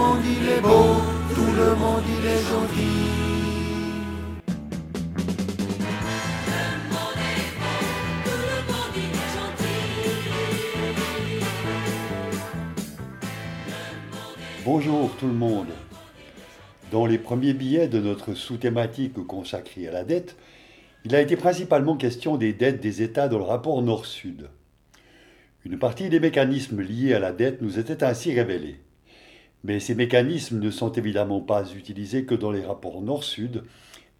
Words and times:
monde 0.00 0.24
il 0.24 0.48
est 0.48 0.60
beau, 0.62 0.96
tout 1.34 1.52
le 1.60 1.74
monde 1.76 2.02
il 2.08 2.26
est 2.26 2.44
gentil. 2.50 3.00
Bonjour 14.64 15.10
tout 15.18 15.26
le 15.26 15.32
monde. 15.34 15.66
Dans 16.90 17.04
les 17.04 17.18
premiers 17.18 17.52
billets 17.52 17.88
de 17.88 18.00
notre 18.00 18.34
sous-thématique 18.34 19.26
consacrée 19.26 19.86
à 19.86 19.92
la 19.92 20.04
dette, 20.04 20.36
il 21.04 21.14
a 21.14 21.20
été 21.20 21.36
principalement 21.36 21.96
question 21.96 22.36
des 22.36 22.54
dettes 22.54 22.80
des 22.80 23.02
États 23.02 23.28
dans 23.28 23.38
le 23.38 23.44
rapport 23.44 23.82
Nord-Sud. 23.82 24.48
Une 25.66 25.78
partie 25.78 26.08
des 26.08 26.20
mécanismes 26.20 26.80
liés 26.80 27.12
à 27.12 27.18
la 27.18 27.32
dette 27.32 27.60
nous 27.60 27.78
était 27.78 28.02
ainsi 28.02 28.32
révélée. 28.32 28.80
Mais 29.64 29.80
ces 29.80 29.94
mécanismes 29.94 30.58
ne 30.58 30.70
sont 30.70 30.92
évidemment 30.92 31.40
pas 31.40 31.70
utilisés 31.72 32.24
que 32.24 32.34
dans 32.34 32.50
les 32.50 32.64
rapports 32.64 33.02
Nord-Sud 33.02 33.64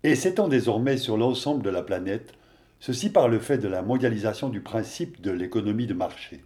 et 0.02 0.14
s'étend 0.14 0.48
désormais 0.48 0.96
sur 0.96 1.16
l'ensemble 1.16 1.62
de 1.62 1.70
la 1.70 1.82
planète, 1.82 2.32
ceci 2.78 3.10
par 3.10 3.28
le 3.28 3.38
fait 3.38 3.58
de 3.58 3.68
la 3.68 3.82
mondialisation 3.82 4.48
du 4.48 4.60
principe 4.60 5.20
de 5.20 5.30
l'économie 5.30 5.86
de 5.86 5.94
marché. 5.94 6.44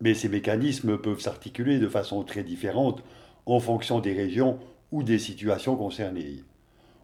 Mais 0.00 0.14
ces 0.14 0.28
mécanismes 0.28 0.98
peuvent 0.98 1.20
s'articuler 1.20 1.78
de 1.78 1.88
façon 1.88 2.24
très 2.24 2.42
différente 2.42 3.02
en 3.46 3.60
fonction 3.60 4.00
des 4.00 4.12
régions 4.12 4.58
ou 4.90 5.02
des 5.02 5.18
situations 5.18 5.76
concernées. 5.76 6.42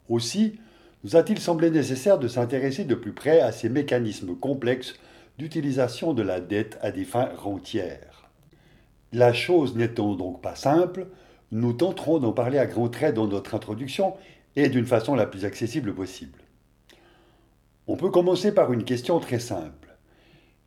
Aussi, 0.09 0.59
nous 1.05 1.17
a-t-il 1.17 1.39
semblé 1.39 1.71
nécessaire 1.71 2.19
de 2.19 2.29
s'intéresser 2.29 2.85
de 2.85 2.95
plus 2.95 3.13
près 3.13 3.41
à 3.41 3.53
ces 3.53 3.69
mécanismes 3.69 4.35
complexes 4.35 4.95
d'utilisation 5.39 6.13
de 6.13 6.23
la 6.23 6.41
dette 6.41 6.77
à 6.83 6.91
des 6.91 7.05
fins 7.05 7.31
rentières. 7.37 8.18
La 9.13 9.33
chose 9.33 9.75
n'étant 9.75 10.15
donc 10.15 10.43
pas 10.43 10.55
simple, 10.55 11.07
nous 11.51 11.73
tenterons 11.73 12.19
d'en 12.19 12.33
parler 12.33 12.59
à 12.59 12.67
grands 12.67 12.91
traits 12.91 13.15
dans 13.15 13.27
notre 13.27 13.55
introduction 13.55 14.15
et 14.57 14.69
d'une 14.69 14.87
façon 14.87 15.15
la 15.15 15.27
plus 15.27 15.45
accessible 15.45 15.95
possible. 15.95 16.39
On 17.87 17.97
peut 17.97 18.11
commencer 18.11 18.53
par 18.53 18.73
une 18.73 18.85
question 18.85 19.19
très 19.19 19.39
simple. 19.39 19.97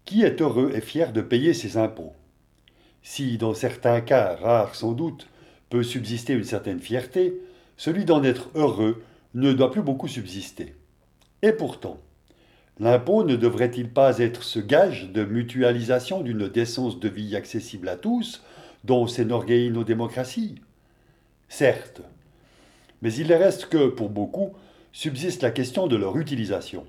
Qui 0.05 0.23
est 0.23 0.41
heureux 0.41 0.71
et 0.73 0.81
fier 0.81 1.13
de 1.13 1.21
payer 1.21 1.53
ses 1.53 1.77
impôts? 1.77 2.13
Si, 3.03 3.37
dans 3.37 3.53
certains 3.53 4.01
cas, 4.01 4.35
rares 4.35 4.73
sans 4.73 4.93
doute, 4.93 5.27
peut 5.69 5.83
subsister 5.83 6.33
une 6.33 6.43
certaine 6.43 6.79
fierté, 6.79 7.39
celui 7.77 8.05
d'en 8.05 8.23
être 8.23 8.49
heureux 8.55 9.03
ne 9.35 9.53
doit 9.53 9.71
plus 9.71 9.83
beaucoup 9.83 10.07
subsister. 10.07 10.75
Et 11.43 11.51
pourtant, 11.51 11.99
l'impôt 12.79 13.23
ne 13.23 13.35
devrait-il 13.35 13.89
pas 13.89 14.19
être 14.19 14.43
ce 14.43 14.59
gage 14.59 15.11
de 15.11 15.23
mutualisation 15.23 16.21
d'une 16.21 16.47
décence 16.47 16.99
de 16.99 17.09
vie 17.09 17.35
accessible 17.35 17.89
à 17.89 17.97
tous, 17.97 18.43
dont 18.83 19.07
s'énorgueillent 19.07 19.71
nos 19.71 19.83
démocraties? 19.83 20.55
Certes, 21.49 22.01
mais 23.01 23.13
il 23.13 23.33
reste 23.33 23.67
que, 23.67 23.87
pour 23.87 24.09
beaucoup, 24.09 24.51
subsiste 24.91 25.43
la 25.43 25.51
question 25.51 25.87
de 25.87 25.95
leur 25.95 26.17
utilisation. 26.17 26.85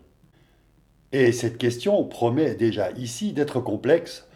Et 1.13 1.33
cette 1.33 1.59
question 1.59 2.05
promet 2.05 2.55
déjà 2.55 2.91
ici 2.93 3.33
d'être 3.33 3.61
complexe, 3.61 4.27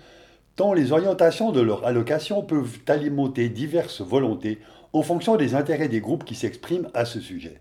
tant 0.56 0.72
les 0.72 0.92
orientations 0.92 1.52
de 1.52 1.60
leur 1.60 1.86
allocation 1.86 2.42
peuvent 2.42 2.78
alimenter 2.88 3.48
diverses 3.48 4.02
volontés 4.02 4.58
en 4.92 5.02
fonction 5.02 5.36
des 5.36 5.54
intérêts 5.54 5.88
des 5.88 6.00
groupes 6.00 6.24
qui 6.24 6.34
s'expriment 6.34 6.88
à 6.94 7.04
ce 7.04 7.20
sujet. 7.20 7.60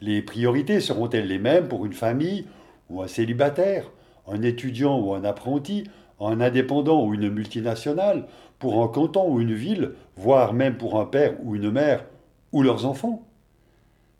Les 0.00 0.22
priorités 0.22 0.80
seront-elles 0.80 1.28
les 1.28 1.38
mêmes 1.38 1.68
pour 1.68 1.86
une 1.86 1.92
famille 1.92 2.46
un 3.02 3.08
célibataire, 3.08 3.90
un 4.26 4.42
étudiant 4.42 4.98
ou 4.98 5.14
un 5.14 5.24
apprenti, 5.24 5.84
un 6.20 6.40
indépendant 6.40 7.04
ou 7.04 7.14
une 7.14 7.30
multinationale, 7.30 8.26
pour 8.58 8.82
un 8.82 8.88
canton 8.88 9.30
ou 9.30 9.40
une 9.40 9.54
ville, 9.54 9.92
voire 10.16 10.52
même 10.52 10.76
pour 10.76 11.00
un 11.00 11.06
père 11.06 11.34
ou 11.42 11.56
une 11.56 11.70
mère 11.70 12.04
ou 12.52 12.62
leurs 12.62 12.86
enfants? 12.86 13.26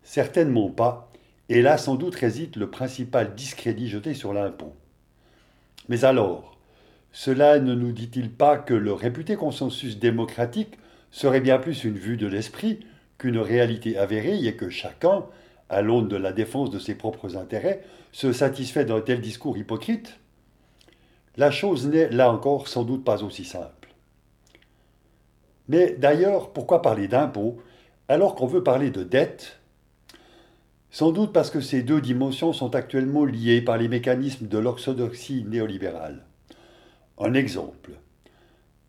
Certainement 0.03 0.69
pas, 0.69 1.11
et 1.49 1.63
là 1.63 1.79
sans 1.79 1.95
doute 1.95 2.15
réside 2.15 2.57
le 2.57 2.71
principal 2.71 3.35
discrédit 3.35 3.89
jeté 3.89 4.13
sur 4.13 4.33
l'impôt. 4.33 4.75
Mais 5.89 6.05
alors, 6.05 6.59
cela 7.13 7.61
ne 7.61 7.75
nous 7.75 7.93
dit-il 7.93 8.31
pas 8.31 8.59
que 8.59 8.75
le 8.75 8.93
réputé 8.93 9.37
consensus 9.37 9.99
démocratique 9.99 10.79
serait 11.11 11.41
bien 11.41 11.59
plus 11.59 11.85
une 11.85 11.97
vue 11.97 12.17
de 12.17 12.27
l'esprit 12.27 12.81
qu'une 13.19 13.39
réalité 13.39 13.97
avérée 13.97 14.45
et 14.45 14.57
que 14.57 14.69
chacun, 14.69 15.25
à 15.69 15.83
l'aune 15.83 16.09
de 16.09 16.17
la 16.17 16.33
défense 16.33 16.71
de 16.71 16.79
ses 16.79 16.95
propres 16.95 17.37
intérêts, 17.37 17.83
se 18.13 18.33
satisfait 18.33 18.85
d'un 18.85 19.01
tel 19.01 19.21
discours 19.21 19.59
hypocrite 19.59 20.19
La 21.37 21.51
chose 21.51 21.87
n'est, 21.87 22.09
là 22.11 22.33
encore, 22.33 22.69
sans 22.69 22.85
doute 22.85 23.05
pas 23.05 23.23
aussi 23.25 23.45
simple. 23.45 23.95
Mais 25.69 25.97
d'ailleurs, 25.99 26.51
pourquoi 26.53 26.83
parler 26.83 27.09
d'impôts 27.09 27.59
alors 28.09 28.35
qu'on 28.35 28.47
veut 28.47 28.63
parler 28.63 28.91
de 28.91 29.03
dette 29.03 29.61
Sans 30.91 31.11
doute 31.11 31.33
parce 31.33 31.51
que 31.51 31.61
ces 31.61 31.83
deux 31.83 32.01
dimensions 32.01 32.53
sont 32.53 32.75
actuellement 32.75 33.25
liées 33.25 33.63
par 33.63 33.79
les 33.79 33.89
mécanismes 33.89 34.47
de 34.47 34.59
l'orthodoxie 34.59 35.45
néolibérale. 35.49 36.25
Un 37.19 37.33
exemple. 37.33 37.93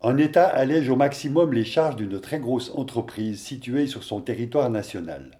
Un 0.02 0.18
État 0.18 0.46
allège 0.46 0.90
au 0.90 0.96
maximum 0.96 1.54
les 1.54 1.64
charges 1.64 1.96
d'une 1.96 2.20
très 2.20 2.38
grosse 2.38 2.70
entreprise 2.74 3.40
située 3.40 3.86
sur 3.86 4.04
son 4.04 4.20
territoire 4.20 4.68
national. 4.68 5.38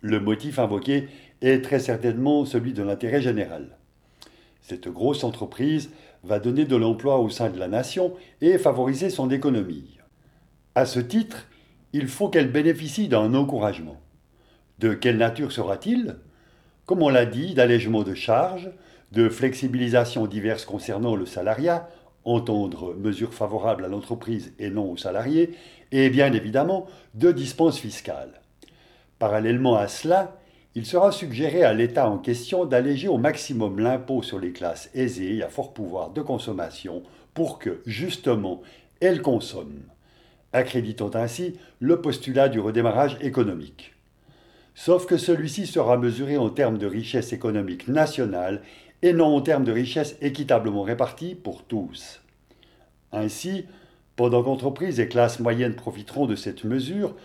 Le 0.00 0.20
motif 0.20 0.58
invoqué 0.58 1.08
est 1.42 1.62
très 1.64 1.80
certainement 1.80 2.44
celui 2.44 2.72
de 2.72 2.82
l'intérêt 2.82 3.20
général. 3.20 3.76
Cette 4.62 4.88
grosse 4.88 5.24
entreprise 5.24 5.90
va 6.22 6.38
donner 6.38 6.64
de 6.66 6.76
l'emploi 6.76 7.18
au 7.18 7.30
sein 7.30 7.50
de 7.50 7.58
la 7.58 7.68
nation 7.68 8.14
et 8.40 8.58
favoriser 8.58 9.10
son 9.10 9.30
économie. 9.30 9.98
À 10.74 10.86
ce 10.86 11.00
titre, 11.00 11.48
il 11.92 12.06
faut 12.06 12.28
qu'elle 12.28 12.52
bénéficie 12.52 13.08
d'un 13.08 13.34
encouragement. 13.34 14.00
De 14.78 14.94
quelle 14.94 15.16
nature 15.16 15.52
sera-t-il? 15.52 16.16
Comme 16.86 17.02
on 17.02 17.08
l'a 17.08 17.26
dit, 17.26 17.54
d'allègement 17.54 18.02
de 18.02 18.14
charges, 18.14 18.70
de 19.10 19.28
flexibilisation 19.28 20.26
diverses 20.26 20.64
concernant 20.64 21.16
le 21.16 21.26
salariat, 21.26 21.88
entendre 22.24 22.94
mesures 22.94 23.34
favorables 23.34 23.84
à 23.84 23.88
l'entreprise 23.88 24.52
et 24.58 24.70
non 24.70 24.92
aux 24.92 24.96
salariés, 24.96 25.56
et 25.90 26.10
bien 26.10 26.32
évidemment 26.32 26.86
de 27.14 27.32
dispenses 27.32 27.78
fiscales. 27.78 28.37
Parallèlement 29.18 29.76
à 29.76 29.88
cela, 29.88 30.38
il 30.74 30.86
sera 30.86 31.10
suggéré 31.10 31.64
à 31.64 31.74
l'État 31.74 32.08
en 32.08 32.18
question 32.18 32.64
d'alléger 32.64 33.08
au 33.08 33.18
maximum 33.18 33.80
l'impôt 33.80 34.22
sur 34.22 34.38
les 34.38 34.52
classes 34.52 34.90
aisées 34.94 35.36
et 35.36 35.42
à 35.42 35.48
fort 35.48 35.72
pouvoir 35.72 36.10
de 36.10 36.22
consommation 36.22 37.02
pour 37.34 37.58
que, 37.58 37.80
justement, 37.84 38.62
elles 39.00 39.22
consomment, 39.22 39.88
accréditant 40.52 41.10
ainsi 41.14 41.54
le 41.80 42.00
postulat 42.00 42.48
du 42.48 42.60
redémarrage 42.60 43.16
économique. 43.20 43.94
Sauf 44.74 45.06
que 45.06 45.16
celui-ci 45.16 45.66
sera 45.66 45.96
mesuré 45.96 46.36
en 46.36 46.50
termes 46.50 46.78
de 46.78 46.86
richesse 46.86 47.32
économique 47.32 47.88
nationale 47.88 48.62
et 49.02 49.12
non 49.12 49.34
en 49.34 49.40
termes 49.40 49.64
de 49.64 49.72
richesse 49.72 50.16
équitablement 50.20 50.82
répartie 50.82 51.34
pour 51.34 51.64
tous. 51.64 52.20
Ainsi, 53.10 53.64
pendant 54.14 54.44
qu'entreprises 54.44 55.00
et 55.00 55.08
classes 55.08 55.40
moyennes 55.40 55.74
profiteront 55.74 56.26
de 56.26 56.36
cette 56.36 56.62
mesure, 56.62 57.16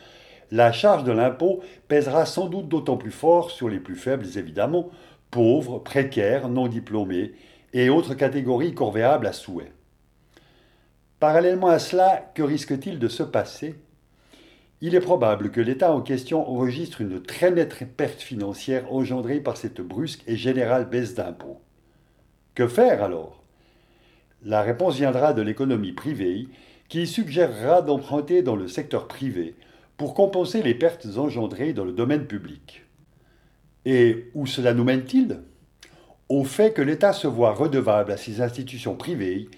la 0.54 0.72
charge 0.72 1.04
de 1.04 1.12
l'impôt 1.12 1.62
pèsera 1.88 2.28
sans 2.28 2.46
doute 2.46 2.70
d'autant 2.70 2.96
plus 2.96 3.10
fort 3.10 3.50
sur 3.50 3.70
les 3.70 3.80
plus 3.80 3.96
faibles, 3.96 4.38
évidemment, 4.38 4.92
pauvres, 5.32 5.80
précaires, 5.80 6.48
non 6.48 6.68
diplômés 6.68 7.34
et 7.74 7.90
autres 7.90 8.14
catégories 8.14 8.76
corvéables 8.76 9.26
à 9.26 9.34
souhait. 9.34 9.72
Parallèlement 11.20 11.70
à 11.70 11.80
cela, 11.80 12.32
que 12.36 12.44
risque-t-il 12.44 13.00
de 13.00 13.08
se 13.08 13.24
passer? 13.24 13.74
Il 14.80 14.94
est 14.94 15.00
probable 15.00 15.50
que 15.50 15.60
l'État 15.60 15.92
en 15.92 16.02
question 16.02 16.48
enregistre 16.48 17.02
une 17.02 17.24
très 17.24 17.50
nette 17.50 17.88
perte 17.98 18.22
financière 18.22 18.94
engendrée 18.94 19.40
par 19.40 19.58
cette 19.58 19.82
brusque 19.82 20.22
et 20.28 20.36
générale 20.36 20.88
baisse 20.88 21.16
d'impôts. 21.16 21.62
Que 22.54 22.68
faire 22.68 23.02
alors? 23.02 23.42
La 24.44 24.62
réponse 24.62 24.98
viendra 24.98 25.34
de 25.34 25.42
l'économie 25.42 25.94
privée 25.94 26.48
qui 26.90 27.08
suggérera 27.08 27.82
d'emprunter 27.82 28.44
dans 28.44 28.56
le 28.56 28.68
secteur 28.68 29.08
privé 29.08 29.56
pour 29.98 30.14
compenser 30.14 30.62
les 30.62 30.74
pertes 30.74 31.08
engendrées 31.18 31.74
dans 31.74 31.86
le 31.86 31.92
domaine 31.92 32.26
public. 32.26 32.84
Et 33.86 34.30
où 34.34 34.46
cela 34.46 34.74
nous 34.74 34.84
mène-t-il? 34.84 35.40
Au 36.30 36.44
fait 36.44 36.74
que 36.74 36.82
l'État 36.82 37.14
se 37.14 37.28
voit 37.28 37.54
redevable 37.54 38.12
à 38.12 38.18
ses 38.18 38.42
institutions 38.42 38.96
privées 38.96 39.50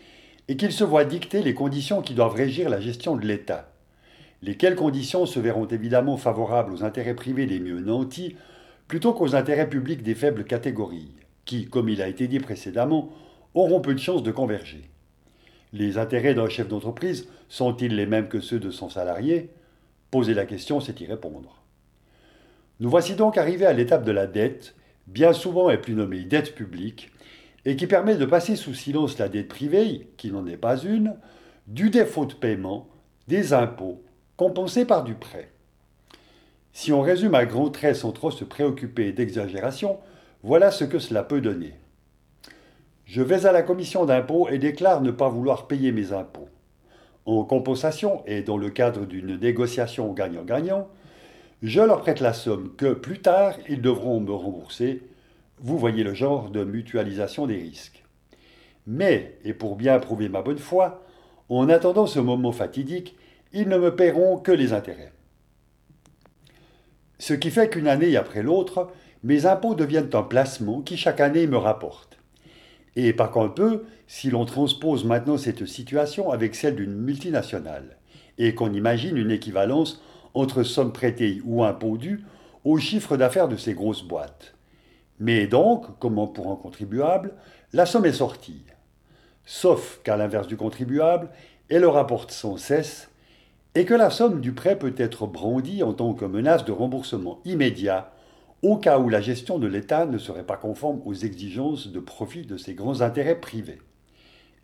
et 0.48 0.58
qu'il 0.58 0.72
se 0.72 0.84
voit 0.84 1.06
dicter 1.06 1.42
les 1.42 1.54
conditions 1.54 2.02
qui 2.02 2.14
doivent 2.14 2.36
régir 2.36 2.70
la 2.70 2.82
gestion 2.82 3.16
de 3.16 3.26
l'État. 3.26 3.72
Lesquelles 4.42 4.76
conditions 4.76 5.26
se 5.26 5.40
verront 5.40 5.68
évidemment 5.68 6.18
favorables 6.18 6.74
aux 6.74 6.84
intérêts 6.84 7.16
privés 7.16 7.46
des 7.46 7.60
mieux 7.60 7.80
nantis 7.80 8.36
plutôt 8.88 9.14
qu'aux 9.14 9.36
intérêts 9.36 9.70
publics 9.70 10.04
des 10.04 10.16
faibles 10.16 10.44
catégories 10.44 11.12
qui, 11.46 11.66
comme 11.68 11.90
il 11.90 12.02
a 12.02 12.08
été 12.08 12.28
dit 12.28 12.40
précédemment, 12.40 13.10
auront 13.54 13.80
peu 13.80 13.94
de 13.94 14.00
chances 14.00 14.24
de 14.24 14.32
converger. 14.32 14.90
Les 15.74 15.98
intérêts 15.98 16.34
d'un 16.34 16.50
chef 16.50 16.68
d'entreprise 16.68 17.28
sont-ils 17.48 17.96
les 17.96 18.06
mêmes 18.06 18.28
que 18.28 18.42
ceux 18.42 18.60
de 18.60 18.72
son 18.72 18.90
salarié? 18.90 19.50
Poser 20.16 20.34
la 20.34 20.46
question, 20.46 20.80
c'est 20.80 21.02
y 21.02 21.06
répondre. 21.06 21.62
Nous 22.80 22.90
voici 22.90 23.16
donc 23.16 23.38
arrivés 23.38 23.66
à 23.66 23.74
l'étape 23.74 24.06
de 24.06 24.14
la 24.14 24.28
dette, 24.28 24.74
bien 25.08 25.34
souvent 25.34 25.70
est 25.70 25.78
plus 25.78 25.94
nommée 25.94 26.24
dette 26.24 26.56
publique, 26.56 27.12
et 27.66 27.76
qui 27.76 27.86
permet 27.86 28.16
de 28.16 28.24
passer 28.24 28.56
sous 28.56 28.74
silence 28.74 29.18
la 29.18 29.28
dette 29.28 29.50
privée, 29.50 30.08
qui 30.16 30.32
n'en 30.32 30.48
est 30.48 30.56
pas 30.56 30.78
une, 30.78 31.18
du 31.68 31.90
défaut 31.90 32.26
de 32.26 32.34
paiement, 32.34 32.88
des 33.28 33.52
impôts, 33.52 34.06
compensée 34.38 34.86
par 34.86 35.04
du 35.04 35.16
prêt. 35.16 35.52
Si 36.72 36.94
on 36.94 37.02
résume 37.02 37.36
à 37.36 37.46
grands 37.46 37.70
traits 37.70 37.98
sans 37.98 38.14
trop 38.14 38.32
se 38.32 38.46
préoccuper 38.46 39.12
d'exagération, 39.12 40.00
voilà 40.44 40.72
ce 40.72 40.86
que 40.86 41.00
cela 41.00 41.24
peut 41.24 41.42
donner. 41.42 41.74
Je 43.04 43.22
vais 43.22 43.46
à 43.46 43.52
la 43.52 43.64
commission 43.64 44.06
d'impôt 44.06 44.48
et 44.48 44.60
déclare 44.60 45.02
ne 45.02 45.12
pas 45.12 45.28
vouloir 45.28 45.68
payer 45.68 45.92
mes 45.92 46.14
impôts. 46.14 46.45
En 47.26 47.44
compensation 47.44 48.24
et 48.28 48.42
dans 48.42 48.58
le 48.58 48.70
cadre 48.70 49.06
d'une 49.06 49.38
négociation 49.40 50.14
gagnant-gagnant, 50.14 50.88
je 51.64 51.82
leur 51.82 52.02
prête 52.02 52.20
la 52.20 52.34
somme 52.34 52.76
que 52.78 52.94
plus 52.94 53.20
tard 53.20 53.56
ils 53.68 53.82
devront 53.82 54.20
me 54.20 54.32
rembourser. 54.32 55.02
Vous 55.60 55.78
voyez 55.80 56.04
le 56.04 56.14
genre 56.14 56.50
de 56.50 56.64
mutualisation 56.64 57.48
des 57.48 57.56
risques. 57.56 58.04
Mais, 58.86 59.38
et 59.44 59.54
pour 59.54 59.76
bien 59.76 59.98
prouver 60.00 60.30
ma 60.30 60.44
bonne 60.44 60.60
foi, 60.60 61.04
en 61.50 61.70
attendant 61.70 62.06
ce 62.06 62.20
moment 62.20 62.52
fatidique, 62.52 63.16
ils 63.54 63.68
ne 63.68 63.78
me 63.78 63.96
paieront 63.96 64.38
que 64.38 64.52
les 64.52 64.74
intérêts. 64.74 65.12
Ce 67.18 67.34
qui 67.34 67.50
fait 67.50 67.70
qu'une 67.70 67.88
année 67.88 68.18
après 68.18 68.44
l'autre, 68.44 68.92
mes 69.24 69.48
impôts 69.48 69.74
deviennent 69.74 70.10
un 70.14 70.24
placement 70.24 70.82
qui 70.82 70.98
chaque 70.98 71.22
année 71.22 71.48
me 71.48 71.58
rapporte. 71.58 72.15
Et 72.96 73.14
par 73.14 73.32
contre 73.32 73.54
peu, 73.56 73.84
si 74.08 74.30
l'on 74.30 74.46
transpose 74.46 75.04
maintenant 75.04 75.38
cette 75.38 75.66
situation 75.66 76.32
avec 76.32 76.56
celle 76.56 76.76
d'une 76.76 76.96
multinationale, 76.96 77.98
et 78.38 78.54
qu'on 78.54 78.74
imagine 78.74 79.18
une 79.18 79.32
équivalence 79.32 80.02
entre 80.34 80.64
somme 80.64 80.94
prêtée 80.94 81.42
ou 81.46 81.64
impôt 81.64 81.98
dû 81.98 82.24
au 82.64 82.78
chiffre 82.78 83.18
d'affaires 83.18 83.48
de 83.48 83.56
ces 83.56 83.74
grosses 83.74 84.04
boîtes. 84.04 84.56
Mais 85.20 85.48
donc, 85.48 85.98
comme 86.00 86.16
pour 86.34 86.52
un 86.52 86.56
contribuable, 86.56 87.34
la 87.74 87.86
somme 87.86 88.06
est 88.06 88.14
sortie? 88.14 88.64
Sauf 89.46 90.02
qu'à 90.04 90.18
l'inverse 90.18 90.48
du 90.48 90.58
contribuable, 90.58 91.30
elle 91.70 91.86
rapporte 91.86 92.32
sans 92.32 92.58
cesse, 92.58 93.10
et 93.76 93.86
que 93.86 93.94
la 93.94 94.10
somme 94.10 94.42
du 94.42 94.54
prêt 94.54 94.78
peut 94.78 94.96
être 94.98 95.28
brandie 95.28 95.84
en 95.84 95.94
tant 95.94 96.14
que 96.14 96.26
menace 96.26 96.66
de 96.66 96.72
remboursement 96.72 97.40
immédiat 97.46 98.12
au 98.66 98.78
cas 98.78 98.98
où 98.98 99.10
la 99.10 99.22
gestion 99.22 99.60
de 99.60 99.68
l'État 99.68 100.08
ne 100.08 100.18
serait 100.18 100.44
pas 100.44 100.58
conforme 100.58 101.00
aux 101.06 101.14
exigences 101.14 101.92
de 101.92 102.00
profit 102.00 102.48
de 102.48 102.58
ces 102.58 102.74
grands 102.74 103.02
intérêts 103.02 103.40
privés, 103.40 103.78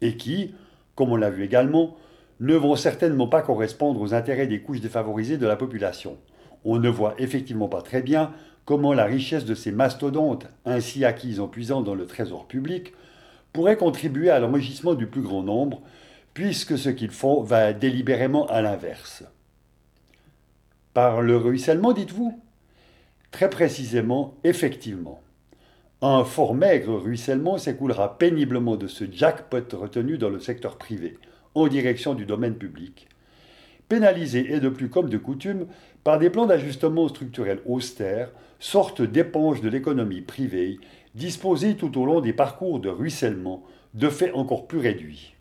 et 0.02 0.18
qui, 0.18 0.56
comme 0.96 1.12
on 1.12 1.16
l'a 1.16 1.30
vu 1.30 1.44
également, 1.44 1.96
ne 2.40 2.56
vont 2.56 2.76
certainement 2.76 3.28
pas 3.28 3.44
correspondre 3.44 4.02
aux 4.02 4.16
intérêts 4.16 4.48
des 4.48 4.64
couches 4.64 4.82
défavorisées 4.82 5.38
de 5.38 5.46
la 5.46 5.56
population. 5.56 6.18
On 6.66 6.80
ne 6.80 6.90
voit 6.90 7.14
effectivement 7.20 7.68
pas 7.68 7.84
très 7.84 8.02
bien 8.02 8.34
comment 8.66 8.94
la 8.94 9.06
richesse 9.06 9.46
de 9.46 9.54
ces 9.54 9.72
mastodontes, 9.72 10.48
ainsi 10.66 11.06
acquise 11.06 11.40
en 11.40 11.48
puisant 11.48 11.82
dans 11.82 11.94
le 11.94 12.08
trésor 12.08 12.48
public, 12.48 12.94
pourrait 13.54 13.78
contribuer 13.78 14.32
à 14.32 14.40
l'enrichissement 14.40 14.96
du 14.96 15.06
plus 15.06 15.22
grand 15.22 15.44
nombre, 15.44 15.80
puisque 16.34 16.76
ce 16.76 16.90
qu'ils 16.90 17.12
font 17.12 17.44
va 17.44 17.72
délibérément 17.72 18.48
à 18.48 18.64
l'inverse. 18.64 19.24
Par 20.96 21.22
le 21.22 21.38
ruissellement, 21.38 21.94
dites-vous? 21.94 22.42
Très 23.32 23.50
précisément, 23.50 24.36
effectivement. 24.44 25.22
Un 26.02 26.26
fort 26.26 26.54
maigre 26.54 26.96
ruissellement 26.96 27.58
s'écoulera 27.58 28.18
péniblement 28.18 28.76
de 28.76 28.88
ce 28.88 29.06
jackpot 29.10 29.64
retenu 29.74 30.18
dans 30.18 30.30
le 30.30 30.40
secteur 30.40 30.78
privé, 30.78 31.18
en 31.56 31.68
direction 31.68 32.14
du 32.14 32.26
domaine 32.26 32.56
public, 32.56 33.08
pénalisé 33.88 34.54
et 34.54 34.60
de 34.60 34.70
plus 34.70 34.90
comme 34.90 35.10
de 35.10 35.18
coutume 35.18 35.68
par 36.04 36.18
des 36.18 36.30
plans 36.30 36.46
d'ajustement 36.46 37.08
structurel 37.08 37.62
austères, 37.66 38.32
sorte 38.60 39.02
d'éponges 39.02 39.62
de 39.62 39.70
l'économie 39.70 40.22
privée, 40.22 40.80
disposés 41.16 41.76
tout 41.76 42.00
au 42.00 42.06
long 42.06 42.20
des 42.22 42.34
parcours 42.34 42.80
de 42.80 42.90
ruissellement, 42.90 43.64
de 43.94 44.10
fait 44.10 44.32
encore 44.32 44.68
plus 44.68 44.80
réduits. 44.80 45.36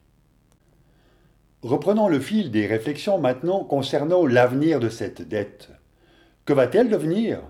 Reprenons 1.62 2.08
le 2.08 2.20
fil 2.20 2.50
des 2.50 2.66
réflexions 2.66 3.18
maintenant 3.18 3.64
concernant 3.64 4.26
l'avenir 4.26 4.80
de 4.80 4.88
cette 4.88 5.22
dette. 5.22 5.70
Que 6.44 6.52
va-t-elle 6.52 6.88
devenir? 6.88 7.40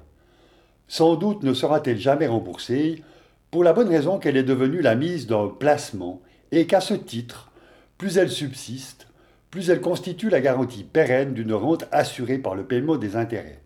Sans 0.90 1.14
doute 1.14 1.44
ne 1.44 1.54
sera-t-elle 1.54 2.00
jamais 2.00 2.26
remboursée, 2.26 3.04
pour 3.52 3.62
la 3.62 3.72
bonne 3.72 3.88
raison 3.88 4.18
qu'elle 4.18 4.36
est 4.36 4.42
devenue 4.42 4.80
la 4.80 4.96
mise 4.96 5.28
d'un 5.28 5.46
placement 5.46 6.20
et 6.50 6.66
qu'à 6.66 6.80
ce 6.80 6.94
titre, 6.94 7.52
plus 7.96 8.18
elle 8.18 8.28
subsiste, 8.28 9.06
plus 9.52 9.70
elle 9.70 9.80
constitue 9.80 10.30
la 10.30 10.40
garantie 10.40 10.82
pérenne 10.82 11.32
d'une 11.32 11.52
rente 11.52 11.84
assurée 11.92 12.38
par 12.38 12.56
le 12.56 12.64
paiement 12.64 12.96
des 12.96 13.14
intérêts. 13.14 13.62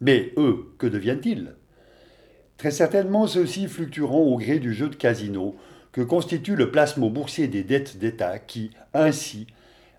Mais 0.00 0.32
eux, 0.36 0.72
que 0.78 0.86
deviennent-ils? 0.86 1.56
Très 2.58 2.70
certainement, 2.70 3.26
ceux-ci 3.26 3.66
fluctueront 3.66 4.32
au 4.32 4.38
gré 4.38 4.60
du 4.60 4.72
jeu 4.72 4.88
de 4.88 4.94
casino 4.94 5.56
que 5.90 6.00
constitue 6.00 6.54
le 6.54 6.70
placement 6.70 7.10
boursier 7.10 7.48
des 7.48 7.64
dettes 7.64 7.96
d'État 7.96 8.38
qui, 8.38 8.70
ainsi, 8.94 9.48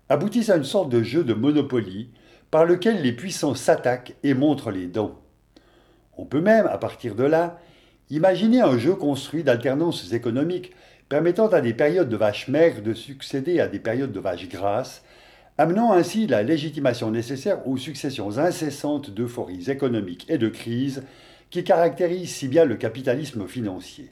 aboutissent 0.08 0.48
à 0.48 0.56
une 0.56 0.64
sorte 0.64 0.88
de 0.88 1.02
jeu 1.02 1.24
de 1.24 1.34
monopoly 1.34 2.08
par 2.50 2.64
lequel 2.64 3.02
les 3.02 3.12
puissants 3.12 3.54
s'attaquent 3.54 4.16
et 4.22 4.32
montrent 4.32 4.70
les 4.70 4.86
dents. 4.86 5.20
On 6.18 6.24
peut 6.24 6.40
même, 6.40 6.66
à 6.66 6.78
partir 6.78 7.14
de 7.14 7.22
là, 7.22 7.60
imaginer 8.10 8.60
un 8.60 8.76
jeu 8.76 8.94
construit 8.94 9.44
d'alternances 9.44 10.12
économiques 10.12 10.72
permettant 11.08 11.46
à 11.46 11.60
des 11.60 11.72
périodes 11.72 12.08
de 12.08 12.16
vaches 12.16 12.48
maigres 12.48 12.82
de 12.82 12.92
succéder 12.92 13.60
à 13.60 13.68
des 13.68 13.78
périodes 13.78 14.12
de 14.12 14.20
vaches 14.20 14.48
grasses, 14.48 15.04
amenant 15.56 15.92
ainsi 15.92 16.26
la 16.26 16.42
légitimation 16.42 17.10
nécessaire 17.10 17.66
aux 17.66 17.76
successions 17.76 18.38
incessantes 18.38 19.10
d'euphories 19.10 19.70
économiques 19.70 20.26
et 20.28 20.38
de 20.38 20.48
crises 20.48 21.04
qui 21.50 21.64
caractérisent 21.64 22.34
si 22.34 22.48
bien 22.48 22.64
le 22.64 22.76
capitalisme 22.76 23.46
financier. 23.46 24.10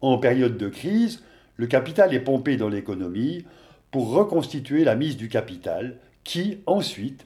En 0.00 0.18
période 0.18 0.56
de 0.56 0.68
crise, 0.68 1.22
le 1.56 1.66
capital 1.66 2.14
est 2.14 2.20
pompé 2.20 2.56
dans 2.56 2.68
l'économie 2.68 3.44
pour 3.90 4.10
reconstituer 4.10 4.84
la 4.84 4.94
mise 4.94 5.16
du 5.16 5.28
capital, 5.28 5.96
qui, 6.24 6.58
ensuite, 6.66 7.24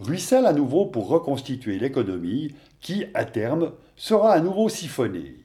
ruisselle 0.00 0.46
à 0.46 0.52
nouveau 0.52 0.86
pour 0.86 1.08
reconstituer 1.08 1.78
l'économie, 1.78 2.54
qui, 2.80 3.04
à 3.14 3.24
terme, 3.24 3.72
sera 3.96 4.32
à 4.32 4.40
nouveau 4.40 4.68
siphonnée. 4.68 5.36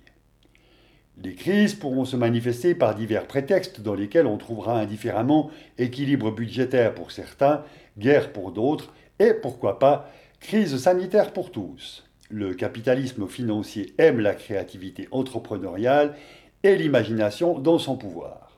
Les 1.22 1.34
crises 1.34 1.76
pourront 1.76 2.06
se 2.06 2.18
manifester 2.18 2.76
par 2.76 2.96
divers 2.96 3.28
prétextes 3.28 3.82
dans 3.82 3.96
lesquels 3.96 4.28
on 4.28 4.38
trouvera 4.38 4.80
indifféremment 4.80 5.50
équilibre 5.78 6.32
budgétaire 6.32 6.94
pour 6.94 7.12
certains, 7.12 7.64
guerre 7.98 8.34
pour 8.34 8.52
d'autres, 8.52 8.94
et 9.20 9.34
pourquoi 9.34 9.80
pas 9.80 10.10
crise 10.40 10.78
sanitaire 10.78 11.32
pour 11.32 11.52
tous. 11.52 12.06
Le 12.30 12.54
capitalisme 12.54 13.28
financier 13.28 13.94
aime 13.98 14.20
la 14.20 14.34
créativité 14.34 15.08
entrepreneuriale 15.12 16.16
et 16.64 16.76
l'imagination 16.76 17.60
dans 17.60 17.80
son 17.80 17.96
pouvoir. 17.96 18.52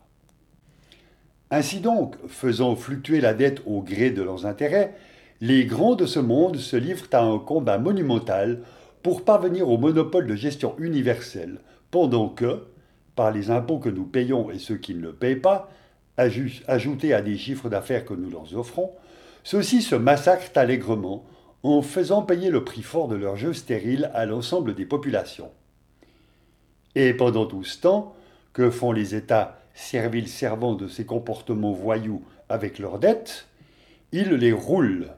Ainsi 1.51 1.79
donc, 1.79 2.15
faisant 2.27 2.75
fluctuer 2.75 3.21
la 3.21 3.33
dette 3.33 3.61
au 3.65 3.81
gré 3.81 4.09
de 4.09 4.21
leurs 4.21 4.45
intérêts, 4.45 4.95
les 5.41 5.65
grands 5.65 5.95
de 5.95 6.05
ce 6.05 6.19
monde 6.19 6.57
se 6.57 6.75
livrent 6.75 7.07
à 7.11 7.21
un 7.21 7.39
combat 7.39 7.77
monumental 7.77 8.61
pour 9.03 9.23
parvenir 9.23 9.69
au 9.69 9.77
monopole 9.77 10.27
de 10.27 10.35
gestion 10.35 10.75
universelle 10.79 11.59
pendant 11.91 12.29
que, 12.29 12.65
par 13.15 13.31
les 13.31 13.51
impôts 13.51 13.79
que 13.79 13.89
nous 13.89 14.05
payons 14.05 14.51
et 14.51 14.59
ceux 14.59 14.77
qui 14.77 14.95
ne 14.95 15.01
le 15.01 15.13
payent 15.13 15.35
pas, 15.35 15.69
ajoutés 16.17 17.13
à 17.13 17.21
des 17.21 17.37
chiffres 17.37 17.69
d'affaires 17.69 18.05
que 18.05 18.13
nous 18.13 18.29
leur 18.29 18.57
offrons, 18.57 18.91
ceux-ci 19.43 19.81
se 19.81 19.95
massacrent 19.95 20.57
allègrement 20.57 21.23
en 21.63 21.81
faisant 21.81 22.21
payer 22.21 22.49
le 22.49 22.63
prix 22.63 22.81
fort 22.81 23.07
de 23.07 23.15
leur 23.15 23.35
jeu 23.35 23.53
stérile 23.53 24.11
à 24.13 24.25
l'ensemble 24.25 24.73
des 24.73 24.85
populations. 24.85 25.51
Et 26.95 27.13
pendant 27.13 27.45
tout 27.45 27.63
ce 27.63 27.79
temps, 27.79 28.15
que 28.53 28.71
font 28.71 28.91
les 28.91 29.13
États 29.13 29.59
serviles 29.75 30.27
servant 30.27 30.73
de 30.73 30.87
ces 30.87 31.05
comportements 31.05 31.71
voyous 31.71 32.23
avec 32.49 32.79
leurs 32.79 32.97
dettes 32.97 33.47
Ils 34.11 34.33
les 34.33 34.51
roulent. 34.51 35.09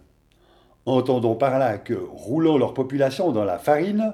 Entendons 0.85 1.35
par 1.35 1.59
là 1.59 1.77
que, 1.77 1.93
roulant 1.93 2.57
leur 2.57 2.73
population 2.73 3.31
dans 3.31 3.43
la 3.43 3.59
farine, 3.59 4.13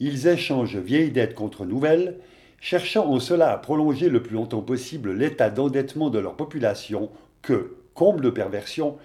ils 0.00 0.26
échangent 0.26 0.76
vieilles 0.76 1.10
dettes 1.10 1.34
contre 1.34 1.64
nouvelles, 1.64 2.18
cherchant 2.60 3.06
en 3.06 3.20
cela 3.20 3.52
à 3.52 3.58
prolonger 3.58 4.08
le 4.08 4.22
plus 4.22 4.34
longtemps 4.34 4.62
possible 4.62 5.12
l'état 5.12 5.50
d'endettement 5.50 6.10
de 6.10 6.18
leur 6.18 6.36
population 6.36 7.10
que, 7.42 7.76
comble 7.94 8.22
de 8.22 8.30
perversion, 8.30 8.96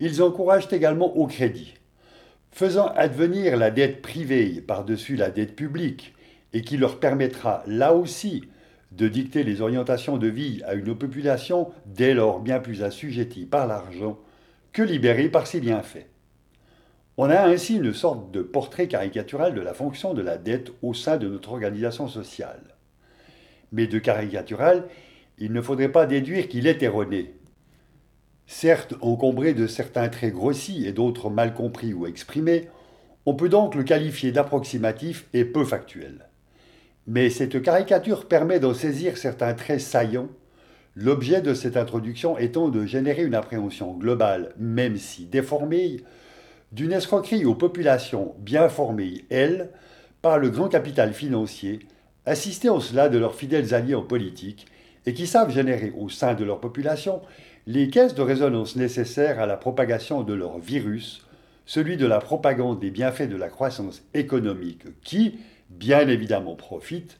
ils 0.00 0.22
encouragent 0.22 0.72
également 0.72 1.16
au 1.16 1.26
crédit. 1.26 1.74
Faisant 2.50 2.88
advenir 2.88 3.56
la 3.56 3.70
dette 3.70 4.02
privée 4.02 4.60
par-dessus 4.60 5.16
la 5.16 5.30
dette 5.30 5.54
publique, 5.54 6.14
et 6.52 6.62
qui 6.62 6.76
leur 6.76 6.98
permettra 6.98 7.62
là 7.66 7.94
aussi 7.94 8.44
de 8.92 9.06
dicter 9.06 9.44
les 9.44 9.60
orientations 9.60 10.16
de 10.16 10.28
vie 10.28 10.62
à 10.66 10.74
une 10.74 10.96
population 10.96 11.70
dès 11.86 12.14
lors 12.14 12.40
bien 12.40 12.58
plus 12.58 12.82
assujettie 12.82 13.44
par 13.44 13.66
l'argent 13.66 14.18
que 14.72 14.82
libérée 14.82 15.28
par 15.28 15.46
ses 15.46 15.60
bienfaits. 15.60 16.06
On 17.20 17.30
a 17.30 17.40
ainsi 17.40 17.74
une 17.74 17.92
sorte 17.92 18.30
de 18.30 18.42
portrait 18.42 18.86
caricatural 18.86 19.52
de 19.52 19.60
la 19.60 19.74
fonction 19.74 20.14
de 20.14 20.22
la 20.22 20.38
dette 20.38 20.70
au 20.82 20.94
sein 20.94 21.16
de 21.16 21.28
notre 21.28 21.50
organisation 21.50 22.06
sociale. 22.06 22.62
Mais 23.72 23.88
de 23.88 23.98
caricatural, 23.98 24.86
il 25.36 25.52
ne 25.52 25.60
faudrait 25.60 25.90
pas 25.90 26.06
déduire 26.06 26.46
qu'il 26.48 26.68
est 26.68 26.80
erroné. 26.80 27.34
Certes 28.46 28.94
encombré 29.00 29.52
de 29.52 29.66
certains 29.66 30.08
traits 30.08 30.32
grossis 30.32 30.86
et 30.86 30.92
d'autres 30.92 31.28
mal 31.28 31.54
compris 31.54 31.92
ou 31.92 32.06
exprimés, 32.06 32.68
on 33.26 33.34
peut 33.34 33.48
donc 33.48 33.74
le 33.74 33.82
qualifier 33.82 34.30
d'approximatif 34.30 35.26
et 35.34 35.44
peu 35.44 35.64
factuel. 35.64 36.28
Mais 37.08 37.30
cette 37.30 37.60
caricature 37.60 38.28
permet 38.28 38.60
d'en 38.60 38.74
saisir 38.74 39.18
certains 39.18 39.54
traits 39.54 39.80
saillants, 39.80 40.28
L'objet 41.00 41.42
de 41.42 41.54
cette 41.54 41.76
introduction 41.76 42.38
étant 42.38 42.70
de 42.70 42.84
générer 42.84 43.22
une 43.22 43.36
appréhension 43.36 43.94
globale, 43.94 44.52
même 44.58 44.96
si 44.96 45.26
déformée, 45.26 45.98
d'une 46.72 46.92
escroquerie 46.92 47.44
aux 47.44 47.54
populations 47.54 48.34
bien 48.38 48.68
formées, 48.68 49.24
elles, 49.30 49.70
par 50.22 50.38
le 50.38 50.50
grand 50.50 50.68
capital 50.68 51.14
financier, 51.14 51.80
assisté 52.26 52.68
en 52.68 52.80
cela 52.80 53.08
de 53.08 53.18
leurs 53.18 53.34
fidèles 53.34 53.74
alliés 53.74 53.94
en 53.94 54.02
politique, 54.02 54.66
et 55.06 55.14
qui 55.14 55.26
savent 55.26 55.50
générer 55.50 55.92
au 55.96 56.08
sein 56.08 56.34
de 56.34 56.44
leur 56.44 56.60
population 56.60 57.22
les 57.66 57.88
caisses 57.88 58.14
de 58.14 58.22
résonance 58.22 58.76
nécessaires 58.76 59.40
à 59.40 59.46
la 59.46 59.56
propagation 59.56 60.22
de 60.22 60.34
leur 60.34 60.58
virus, 60.58 61.26
celui 61.64 61.96
de 61.96 62.06
la 62.06 62.18
propagande 62.18 62.80
des 62.80 62.90
bienfaits 62.90 63.28
de 63.28 63.36
la 63.36 63.48
croissance 63.48 64.02
économique 64.14 64.84
qui, 65.04 65.38
bien 65.70 66.08
évidemment, 66.08 66.56
profite, 66.56 67.18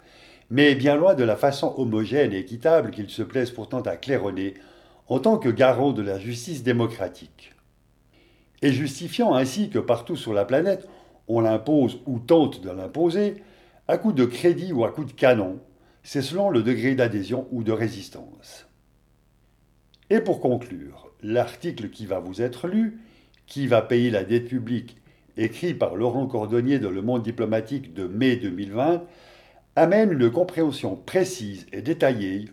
mais 0.50 0.74
bien 0.74 0.96
loin 0.96 1.14
de 1.14 1.24
la 1.24 1.36
façon 1.36 1.74
homogène 1.76 2.32
et 2.32 2.38
équitable 2.38 2.90
qu'ils 2.90 3.10
se 3.10 3.22
plaisent 3.22 3.50
pourtant 3.50 3.80
à 3.82 3.96
claironner 3.96 4.54
en 5.08 5.18
tant 5.18 5.38
que 5.38 5.48
garant 5.48 5.92
de 5.92 6.02
la 6.02 6.18
justice 6.18 6.62
démocratique. 6.62 7.54
Et 8.62 8.72
justifiant 8.72 9.34
ainsi 9.34 9.70
que 9.70 9.78
partout 9.78 10.16
sur 10.16 10.34
la 10.34 10.44
planète, 10.44 10.88
on 11.28 11.40
l'impose 11.40 12.00
ou 12.06 12.18
tente 12.18 12.62
de 12.62 12.70
l'imposer, 12.70 13.36
à 13.86 13.98
coup 13.98 14.12
de 14.12 14.24
crédit 14.24 14.72
ou 14.72 14.84
à 14.84 14.90
coup 14.90 15.04
de 15.04 15.12
canon, 15.12 15.60
c'est 16.02 16.22
selon 16.22 16.50
le 16.50 16.62
degré 16.62 16.94
d'adhésion 16.94 17.46
ou 17.50 17.62
de 17.62 17.72
résistance. 17.72 18.66
Et 20.10 20.20
pour 20.20 20.40
conclure, 20.40 21.12
l'article 21.22 21.90
qui 21.90 22.06
va 22.06 22.18
vous 22.18 22.40
être 22.40 22.66
lu, 22.66 23.00
qui 23.46 23.66
va 23.66 23.82
payer 23.82 24.10
la 24.10 24.24
dette 24.24 24.48
publique, 24.48 24.96
écrit 25.36 25.74
par 25.74 25.96
Laurent 25.96 26.26
Cordonnier 26.26 26.78
dans 26.78 26.90
Le 26.90 27.02
Monde 27.02 27.22
diplomatique 27.22 27.94
de 27.94 28.06
mai 28.06 28.36
2020, 28.36 29.04
amène 29.76 30.12
une 30.12 30.30
compréhension 30.30 30.96
précise 30.96 31.66
et 31.72 31.82
détaillée 31.82 32.46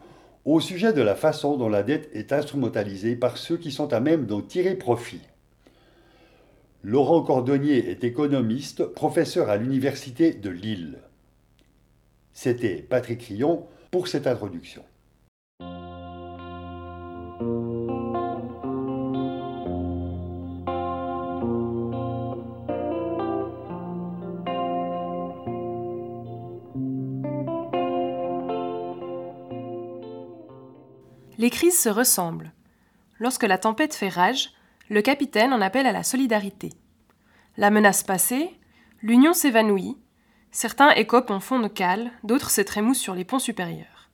au 0.43 0.59
sujet 0.59 0.93
de 0.93 1.01
la 1.01 1.15
façon 1.15 1.57
dont 1.57 1.69
la 1.69 1.81
dette 1.81 2.09
est 2.13 2.31
instrumentalisée 2.31 3.15
par 3.15 3.37
ceux 3.37 3.57
qui 3.57 3.71
sont 3.71 3.93
à 3.93 3.99
même 3.99 4.25
d'en 4.27 4.41
tirer 4.41 4.75
profit. 4.75 5.21
Laurent 6.87 7.23
Cordonnier 7.23 7.89
est 7.89 8.03
économiste, 8.03 8.85
professeur 8.85 9.49
à 9.49 9.57
l'Université 9.57 10.35
de 10.35 10.51
Lille. 10.51 10.99
C'était 12.31 12.75
Patrick 12.75 13.23
Rion 13.23 13.65
pour 13.89 14.07
cette 14.07 14.27
introduction. 14.27 14.83
Les 31.39 31.49
crises 31.49 31.79
se 31.79 31.89
ressemblent. 31.89 32.51
Lorsque 33.17 33.41
la 33.41 33.57
tempête 33.57 33.95
fait 33.95 34.09
rage, 34.09 34.54
le 34.89 35.01
capitaine 35.01 35.53
en 35.53 35.61
appelle 35.61 35.87
à 35.87 35.91
la 35.91 36.03
solidarité. 36.03 36.73
La 37.57 37.69
menace 37.71 38.03
passée, 38.03 38.59
l'union 39.01 39.33
s'évanouit, 39.33 39.97
certains 40.51 40.91
écopent 40.91 41.31
en 41.31 41.39
fond 41.39 41.59
de 41.59 41.67
cale, 41.67 42.11
d'autres 42.23 42.51
se 42.51 42.61
trémoussent 42.61 42.99
sur 42.99 43.15
les 43.15 43.25
ponts 43.25 43.39
supérieurs. 43.39 44.09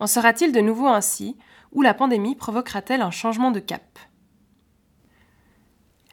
En 0.00 0.06
sera-t-il 0.06 0.52
de 0.52 0.60
nouveau 0.60 0.88
ainsi, 0.88 1.36
ou 1.72 1.82
la 1.82 1.94
pandémie 1.94 2.34
provoquera-t-elle 2.34 3.02
un 3.02 3.10
changement 3.10 3.50
de 3.50 3.60
cap? 3.60 3.98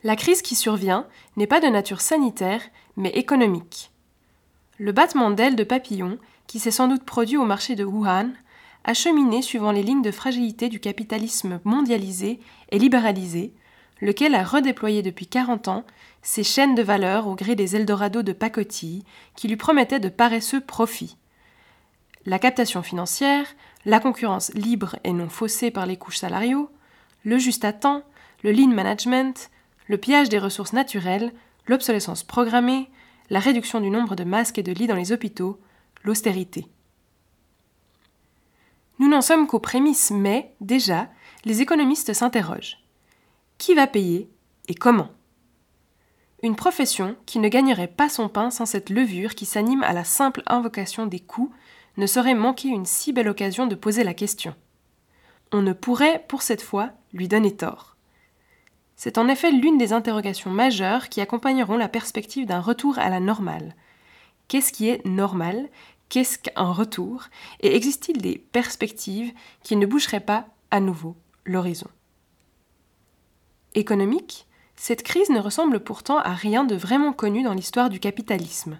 La 0.03 0.15
crise 0.15 0.41
qui 0.41 0.55
survient 0.55 1.07
n'est 1.35 1.47
pas 1.47 1.59
de 1.59 1.67
nature 1.67 2.01
sanitaire, 2.01 2.61
mais 2.97 3.09
économique. 3.09 3.91
Le 4.77 4.91
battement 4.91 5.29
d'ailes 5.29 5.55
de 5.55 5.63
papillon, 5.63 6.17
qui 6.47 6.59
s'est 6.59 6.71
sans 6.71 6.87
doute 6.87 7.03
produit 7.03 7.37
au 7.37 7.45
marché 7.45 7.75
de 7.75 7.83
Wuhan, 7.83 8.31
a 8.83 8.93
cheminé 8.95 9.43
suivant 9.43 9.71
les 9.71 9.83
lignes 9.83 10.01
de 10.01 10.11
fragilité 10.11 10.69
du 10.69 10.79
capitalisme 10.79 11.59
mondialisé 11.63 12.39
et 12.69 12.79
libéralisé, 12.79 13.53
lequel 14.01 14.35
a 14.35 14.43
redéployé 14.43 15.01
depuis 15.01 15.27
40 15.27 15.67
ans 15.67 15.85
ses 16.21 16.43
chaînes 16.43 16.75
de 16.75 16.83
valeur 16.83 17.27
au 17.27 17.35
gré 17.35 17.55
des 17.55 17.75
Eldorados 17.75 18.23
de 18.23 18.33
pacotille 18.33 19.03
qui 19.35 19.47
lui 19.47 19.55
promettaient 19.55 19.99
de 19.99 20.09
paresseux 20.09 20.61
profits. 20.61 21.17
La 22.25 22.39
captation 22.39 22.83
financière, 22.83 23.45
la 23.85 23.99
concurrence 23.99 24.53
libre 24.53 24.97
et 25.03 25.13
non 25.13 25.29
faussée 25.29 25.71
par 25.71 25.85
les 25.85 25.97
couches 25.97 26.19
salariaux, 26.19 26.69
le 27.23 27.37
juste 27.37 27.65
à 27.65 27.73
temps, 27.73 28.03
le 28.43 28.51
lean 28.51 28.67
management, 28.67 29.49
le 29.87 29.97
pillage 29.97 30.29
des 30.29 30.39
ressources 30.39 30.73
naturelles, 30.73 31.33
l'obsolescence 31.67 32.23
programmée, 32.23 32.89
la 33.29 33.39
réduction 33.39 33.79
du 33.79 33.89
nombre 33.89 34.15
de 34.15 34.23
masques 34.23 34.57
et 34.57 34.63
de 34.63 34.71
lits 34.71 34.87
dans 34.87 34.95
les 34.95 35.11
hôpitaux, 35.11 35.59
l'austérité. 36.03 36.67
Nous 38.99 39.09
n'en 39.09 39.21
sommes 39.21 39.47
qu'aux 39.47 39.59
prémices, 39.59 40.11
mais, 40.11 40.53
déjà, 40.61 41.09
les 41.43 41.61
économistes 41.61 42.13
s'interrogent. 42.13 42.80
Qui 43.61 43.75
va 43.75 43.85
payer 43.85 44.27
et 44.69 44.73
comment 44.73 45.09
Une 46.41 46.55
profession 46.55 47.15
qui 47.27 47.37
ne 47.37 47.47
gagnerait 47.47 47.85
pas 47.85 48.09
son 48.09 48.27
pain 48.27 48.49
sans 48.49 48.65
cette 48.65 48.89
levure 48.89 49.35
qui 49.35 49.45
s'anime 49.45 49.83
à 49.83 49.93
la 49.93 50.03
simple 50.03 50.41
invocation 50.47 51.05
des 51.05 51.19
coûts 51.19 51.53
ne 51.95 52.07
saurait 52.07 52.33
manquer 52.33 52.69
une 52.69 52.87
si 52.87 53.13
belle 53.13 53.29
occasion 53.29 53.67
de 53.67 53.75
poser 53.75 54.03
la 54.03 54.15
question. 54.15 54.55
On 55.51 55.61
ne 55.61 55.73
pourrait, 55.73 56.25
pour 56.27 56.41
cette 56.41 56.63
fois, 56.63 56.89
lui 57.13 57.27
donner 57.27 57.55
tort. 57.55 57.97
C'est 58.95 59.19
en 59.19 59.27
effet 59.27 59.51
l'une 59.51 59.77
des 59.77 59.93
interrogations 59.93 60.49
majeures 60.49 61.07
qui 61.07 61.21
accompagneront 61.21 61.77
la 61.77 61.87
perspective 61.87 62.47
d'un 62.47 62.61
retour 62.61 62.97
à 62.97 63.09
la 63.09 63.19
normale. 63.19 63.75
Qu'est-ce 64.47 64.73
qui 64.73 64.89
est 64.89 65.05
normal? 65.05 65.69
Qu'est-ce 66.09 66.39
qu'un 66.39 66.71
retour? 66.71 67.25
Et 67.59 67.75
existe-t-il 67.75 68.23
des 68.23 68.39
perspectives 68.39 69.31
qui 69.61 69.75
ne 69.75 69.85
boucheraient 69.85 70.19
pas 70.19 70.47
à 70.71 70.79
nouveau 70.79 71.15
l'horizon? 71.45 71.91
Économique, 73.73 74.47
cette 74.75 75.01
crise 75.01 75.29
ne 75.29 75.39
ressemble 75.39 75.79
pourtant 75.79 76.17
à 76.17 76.33
rien 76.33 76.65
de 76.65 76.75
vraiment 76.75 77.13
connu 77.13 77.41
dans 77.41 77.53
l'histoire 77.53 77.89
du 77.89 78.01
capitalisme. 78.01 78.77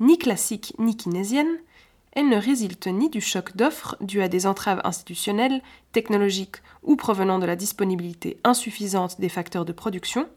Ni 0.00 0.18
classique 0.18 0.74
ni 0.80 0.96
keynésienne, 0.96 1.60
elle 2.10 2.28
ne 2.28 2.36
résulte 2.36 2.88
ni 2.88 3.08
du 3.08 3.20
choc 3.20 3.56
d'offres 3.56 3.96
dû 4.00 4.20
à 4.20 4.26
des 4.26 4.48
entraves 4.48 4.80
institutionnelles, 4.82 5.62
technologiques 5.92 6.56
ou 6.82 6.96
provenant 6.96 7.38
de 7.38 7.46
la 7.46 7.54
disponibilité 7.54 8.36
insuffisante 8.42 9.20
des 9.20 9.28
facteurs 9.28 9.64
de 9.64 9.72
production, 9.72 10.28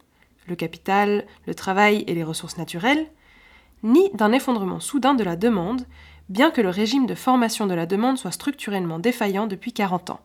le 0.47 0.55
capital, 0.55 1.25
le 1.47 1.55
travail 1.55 2.03
et 2.05 2.13
les 2.13 2.23
ressources 2.23 2.57
naturelles, 2.57 3.07
ni 3.81 4.11
d'un 4.13 4.33
effondrement 4.33 4.79
soudain 4.79 5.15
de 5.15 5.23
la 5.23 5.35
demande, 5.35 5.87
bien 6.29 6.51
que 6.51 6.61
le 6.61 6.69
régime 6.69 7.07
de 7.07 7.15
formation 7.15 7.65
de 7.65 7.73
la 7.73 7.87
demande 7.87 8.19
soit 8.19 8.31
structurellement 8.31 8.99
défaillant 8.99 9.47
depuis 9.47 9.73
40 9.73 10.11
ans. 10.11 10.19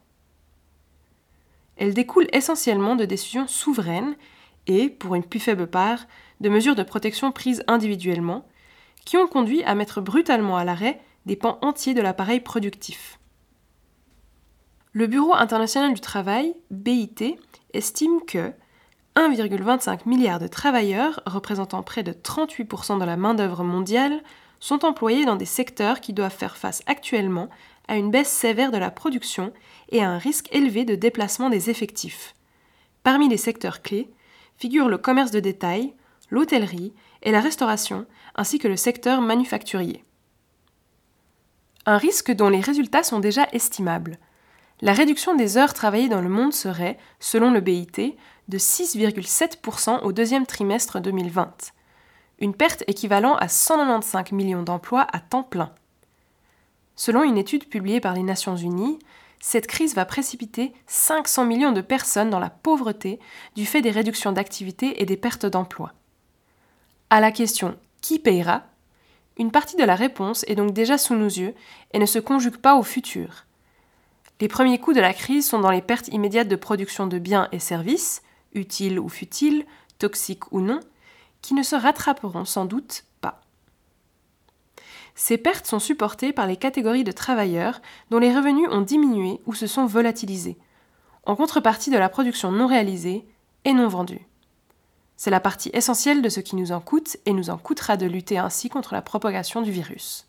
Elle 1.76 1.95
découle 1.95 2.29
essentiellement 2.33 2.97
de 2.97 3.05
décisions 3.05 3.47
souveraines 3.47 4.17
et, 4.67 4.88
pour 4.88 5.14
une 5.14 5.25
plus 5.25 5.41
faible 5.41 5.67
part, 5.67 6.07
de 6.41 6.49
mesures 6.49 6.76
de 6.76 6.83
protection 6.83 7.33
prises 7.33 7.64
individuellement, 7.67 8.47
qui 9.05 9.17
ont 9.17 9.26
conduit 9.26 9.64
à 9.64 9.75
mettre 9.75 10.00
brutalement 10.00 10.57
à 10.57 10.64
l'arrêt 10.64 11.00
des 11.26 11.37
pans 11.37 11.59
entiers 11.62 11.95
de 11.95 12.00
l'appareil 12.00 12.41
productif. 12.41 13.19
Le 14.93 15.07
Bureau 15.07 15.35
international 15.35 15.95
du 15.95 16.00
travail, 16.00 16.55
BIT, 16.71 17.38
estime 17.73 18.21
que, 18.26 18.52
1,25 19.17 20.09
milliard 20.09 20.38
de 20.38 20.47
travailleurs, 20.47 21.21
représentant 21.26 21.83
près 21.83 22.02
de 22.02 22.12
38% 22.12 22.99
de 22.99 23.05
la 23.05 23.17
main-d'œuvre 23.17 23.64
mondiale, 23.64 24.23
sont 24.61 24.85
employés 24.85 25.25
dans 25.25 25.37
des 25.37 25.45
secteurs 25.47 26.00
qui 26.00 26.12
doivent 26.12 26.35
faire 26.35 26.57
face 26.57 26.83
actuellement 26.87 27.49
à 27.92 27.96
une 27.96 28.11
baisse 28.11 28.32
sévère 28.32 28.70
de 28.70 28.78
la 28.78 28.90
production 28.90 29.52
et 29.90 30.02
à 30.02 30.08
un 30.08 30.16
risque 30.16 30.49
élevé 30.50 30.87
de 30.87 30.94
déplacement 30.94 31.50
des 31.50 31.68
effectifs. 31.68 32.34
Parmi 33.02 33.28
les 33.28 33.37
secteurs 33.37 33.82
clés 33.82 34.11
figurent 34.56 34.88
le 34.88 34.96
commerce 34.96 35.30
de 35.30 35.40
détail, 35.40 35.92
l'hôtellerie 36.30 36.94
et 37.22 37.30
la 37.30 37.42
restauration, 37.42 38.06
ainsi 38.34 38.58
que 38.58 38.66
le 38.66 38.76
secteur 38.76 39.20
manufacturier. 39.20 40.06
Un 41.84 41.99
risque 41.99 42.32
dont 42.32 42.49
les 42.49 42.62
résultats 42.62 43.02
sont 43.02 43.20
déjà 43.20 43.46
estimables. 43.52 44.16
La 44.80 44.94
réduction 44.94 45.34
des 45.34 45.58
heures 45.58 45.75
travaillées 45.75 46.08
dans 46.08 46.22
le 46.22 46.30
monde 46.30 46.54
serait, 46.54 46.96
selon 47.20 47.50
le 47.50 47.61
BIT, 47.61 48.16
de 48.49 48.58
6,7% 48.58 50.00
au 50.00 50.12
deuxième 50.12 50.46
trimestre 50.46 50.99
2020, 50.99 51.75
une 52.38 52.54
perte 52.54 52.84
équivalent 52.87 53.34
à 53.34 53.49
195 53.49 54.32
millions 54.32 54.62
d'emplois 54.62 55.06
à 55.12 55.20
temps 55.20 55.42
plein. 55.42 55.75
Selon 56.96 57.22
une 57.22 57.38
étude 57.38 57.68
publiée 57.68 58.00
par 58.00 58.14
les 58.14 58.22
Nations 58.22 58.56
Unies, 58.56 58.99
cette 59.40 59.66
crise 59.66 59.94
va 59.94 60.04
précipiter 60.04 60.72
500 60.87 61.46
millions 61.46 61.72
de 61.72 61.80
personnes 61.80 62.30
dans 62.30 62.38
la 62.38 62.50
pauvreté 62.50 63.18
du 63.56 63.66
fait 63.66 63.82
des 63.82 63.90
réductions 63.90 64.32
d'activité 64.32 65.02
et 65.02 65.06
des 65.06 65.16
pertes 65.16 65.46
d'emplois. 65.46 65.92
À 67.11 67.20
la 67.20 67.32
question 67.32 67.76
qui 68.00 68.18
payera? 68.18 68.64
une 69.38 69.50
partie 69.50 69.76
de 69.76 69.84
la 69.84 69.94
réponse 69.94 70.44
est 70.46 70.54
donc 70.54 70.72
déjà 70.72 70.99
sous 70.99 71.14
nos 71.14 71.26
yeux 71.26 71.54
et 71.92 71.99
ne 71.99 72.06
se 72.06 72.18
conjugue 72.18 72.58
pas 72.58 72.76
au 72.76 72.82
futur. 72.82 73.46
Les 74.40 74.49
premiers 74.49 74.78
coups 74.78 74.96
de 74.96 75.00
la 75.00 75.14
crise 75.14 75.49
sont 75.49 75.61
dans 75.61 75.70
les 75.70 75.82
pertes 75.82 76.08
immédiates 76.08 76.49
de 76.49 76.56
production 76.56 77.06
de 77.06 77.18
biens 77.18 77.49
et 77.52 77.58
services, 77.58 78.22
utiles 78.54 78.99
ou 78.99 79.08
futiles, 79.08 79.64
toxiques 79.99 80.52
ou 80.52 80.61
non, 80.61 80.80
qui 81.42 81.54
ne 81.54 81.62
se 81.62 81.76
rattraperont 81.76 82.44
sans 82.44 82.64
doute. 82.64 83.04
Ces 85.14 85.38
pertes 85.38 85.66
sont 85.66 85.78
supportées 85.78 86.33
par 86.33 86.47
les 86.47 86.57
catégories 86.57 87.04
de 87.04 87.12
travailleurs 87.12 87.81
dont 88.11 88.19
les 88.19 88.35
revenus 88.35 88.69
ont 88.71 88.81
diminué 88.81 89.40
ou 89.47 89.54
se 89.54 89.66
sont 89.66 89.87
volatilisés, 89.87 90.57
en 91.25 91.37
contrepartie 91.37 91.90
de 91.90 91.99
la 91.99 92.09
production 92.09 92.50
non 92.50 92.66
réalisée 92.66 93.26
et 93.64 93.73
non 93.73 93.88
vendue. 93.88 94.26
C'est 95.16 95.31
la 95.31 95.40
partie 95.40 95.71
essentielle 95.73 96.23
de 96.23 96.28
ce 96.28 96.40
qui 96.40 96.57
nous 96.57 96.73
en 96.73 96.81
coûte 96.81 97.16
et 97.26 97.33
nous 97.33 97.50
en 97.50 97.59
coûtera 97.59 97.97
de 97.97 98.07
lutter 98.07 98.38
ainsi 98.38 98.69
contre 98.69 98.95
la 98.95 99.02
propagation 99.02 99.62
du 99.62 99.71
virus. 99.71 100.26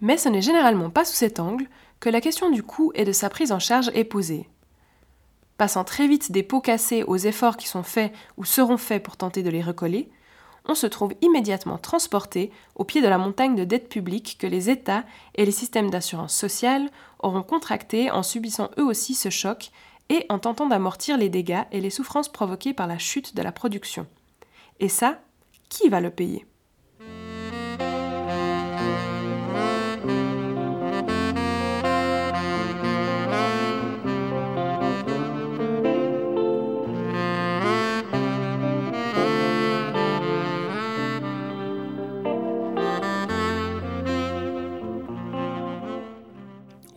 Mais 0.00 0.16
ce 0.16 0.28
n'est 0.28 0.42
généralement 0.42 0.90
pas 0.90 1.04
sous 1.04 1.16
cet 1.16 1.40
angle 1.40 1.68
que 1.98 2.08
la 2.08 2.20
question 2.20 2.50
du 2.50 2.62
coût 2.62 2.92
et 2.94 3.04
de 3.04 3.12
sa 3.12 3.28
prise 3.28 3.52
en 3.52 3.58
charge 3.58 3.90
est 3.94 4.04
posée. 4.04 4.48
Passant 5.56 5.84
très 5.84 6.06
vite 6.06 6.32
des 6.32 6.42
pots 6.42 6.60
cassés 6.60 7.02
aux 7.02 7.16
efforts 7.16 7.56
qui 7.56 7.68
sont 7.68 7.82
faits 7.82 8.12
ou 8.36 8.44
seront 8.44 8.78
faits 8.78 9.02
pour 9.02 9.16
tenter 9.16 9.42
de 9.42 9.50
les 9.50 9.62
recoller, 9.62 10.10
on 10.66 10.74
se 10.74 10.86
trouve 10.86 11.14
immédiatement 11.20 11.78
transporté 11.78 12.50
au 12.74 12.84
pied 12.84 13.02
de 13.02 13.08
la 13.08 13.18
montagne 13.18 13.56
de 13.56 13.64
dettes 13.64 13.88
publiques 13.88 14.36
que 14.38 14.46
les 14.46 14.70
États 14.70 15.04
et 15.34 15.44
les 15.44 15.52
systèmes 15.52 15.90
d'assurance 15.90 16.34
sociale 16.34 16.90
auront 17.18 17.42
contractées 17.42 18.10
en 18.10 18.22
subissant 18.22 18.70
eux 18.78 18.84
aussi 18.84 19.14
ce 19.14 19.30
choc 19.30 19.70
et 20.08 20.26
en 20.28 20.38
tentant 20.38 20.66
d'amortir 20.66 21.16
les 21.16 21.28
dégâts 21.28 21.64
et 21.70 21.80
les 21.80 21.90
souffrances 21.90 22.28
provoquées 22.28 22.74
par 22.74 22.86
la 22.86 22.98
chute 22.98 23.36
de 23.36 23.42
la 23.42 23.52
production. 23.52 24.06
Et 24.80 24.88
ça, 24.88 25.20
qui 25.68 25.88
va 25.88 26.00
le 26.00 26.10
payer? 26.10 26.46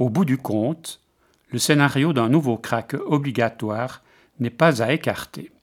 Au 0.03 0.09
bout 0.09 0.25
du 0.25 0.37
compte, 0.37 0.99
le 1.47 1.59
scénario 1.59 2.11
d'un 2.11 2.27
nouveau 2.27 2.57
crack 2.57 2.93
obligatoire 3.05 4.03
n'est 4.41 4.49
pas 4.49 4.83
à 4.83 4.91
écarter. 4.91 5.53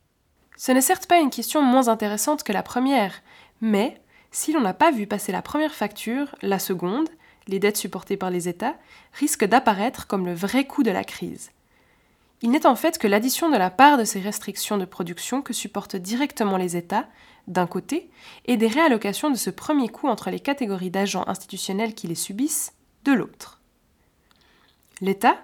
Ce 0.57 0.73
n'est 0.73 0.81
certes 0.81 1.05
pas 1.05 1.19
une 1.19 1.29
question 1.29 1.61
moins 1.61 1.89
intéressante 1.89 2.43
que 2.43 2.55
la 2.55 2.63
première, 2.63 3.13
mais 3.61 4.01
si 4.31 4.55
l'on 4.55 4.63
n'a 4.63 4.73
pas 4.73 4.93
vu 4.93 5.07
passer 5.07 5.31
la 5.31 5.43
première 5.43 5.75
facture, 5.75 6.35
la 6.41 6.59
seconde, 6.59 7.11
les 7.49 7.59
dettes 7.59 7.77
supportées 7.77 8.17
par 8.17 8.31
les 8.31 8.49
États, 8.49 8.77
risque 9.13 9.45
d'apparaître 9.45 10.07
comme 10.07 10.25
le 10.25 10.33
vrai 10.33 10.67
coût 10.67 10.83
de 10.83 10.91
la 10.91 11.05
crise. 11.05 11.51
Il 12.41 12.51
n'est 12.51 12.65
en 12.65 12.77
fait 12.77 12.97
que 12.97 13.09
l'addition 13.09 13.51
de 13.51 13.59
la 13.59 13.69
part 13.69 13.99
de 13.99 14.05
ces 14.05 14.21
restrictions 14.21 14.79
de 14.79 14.87
production 14.87 15.43
que 15.43 15.53
supportent 15.53 15.97
directement 15.97 16.57
les 16.57 16.79
États, 16.79 17.09
d'un 17.47 17.67
côté, 17.67 18.09
et 18.47 18.57
des 18.57 18.69
réallocations 18.69 19.29
de 19.29 19.37
ce 19.37 19.51
premier 19.51 19.91
coût 19.91 20.09
entre 20.09 20.31
les 20.31 20.41
catégories 20.41 20.91
d'agents 20.91 21.25
institutionnels 21.27 21.95
qui 21.95 22.07
les 22.07 22.15
subissent, 22.15 22.73
de 23.05 23.13
l'autre. 23.13 23.60
L'État, 25.01 25.37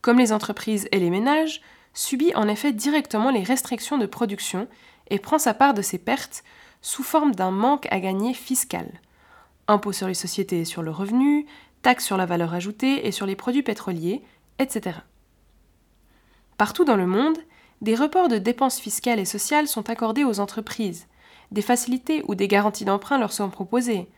comme 0.00 0.18
les 0.18 0.32
entreprises 0.32 0.88
et 0.92 0.98
les 0.98 1.10
ménages, 1.10 1.60
subit 1.94 2.34
en 2.34 2.48
effet 2.48 2.72
directement 2.72 3.30
les 3.30 3.42
restrictions 3.42 3.98
de 3.98 4.06
production 4.06 4.68
et 5.10 5.18
prend 5.18 5.38
sa 5.38 5.54
part 5.54 5.74
de 5.74 5.82
ces 5.82 5.98
pertes 5.98 6.42
sous 6.80 7.02
forme 7.02 7.34
d'un 7.34 7.50
manque 7.50 7.86
à 7.90 8.00
gagner 8.00 8.34
fiscal. 8.34 9.00
Impôts 9.68 9.92
sur 9.92 10.08
les 10.08 10.14
sociétés 10.14 10.60
et 10.60 10.64
sur 10.64 10.82
le 10.82 10.90
revenu, 10.90 11.46
taxes 11.82 12.06
sur 12.06 12.16
la 12.16 12.26
valeur 12.26 12.54
ajoutée 12.54 13.06
et 13.06 13.12
sur 13.12 13.26
les 13.26 13.36
produits 13.36 13.62
pétroliers, 13.62 14.22
etc. 14.58 14.98
Partout 16.56 16.84
dans 16.84 16.96
le 16.96 17.06
monde, 17.06 17.38
des 17.80 17.94
reports 17.94 18.28
de 18.28 18.38
dépenses 18.38 18.80
fiscales 18.80 19.18
et 19.18 19.24
sociales 19.24 19.68
sont 19.68 19.90
accordés 19.90 20.24
aux 20.24 20.40
entreprises, 20.40 21.06
des 21.50 21.62
facilités 21.62 22.22
ou 22.26 22.34
des 22.34 22.48
garanties 22.48 22.84
d'emprunt 22.84 23.18
leur 23.18 23.32
sont 23.32 23.50
proposées, 23.50 24.08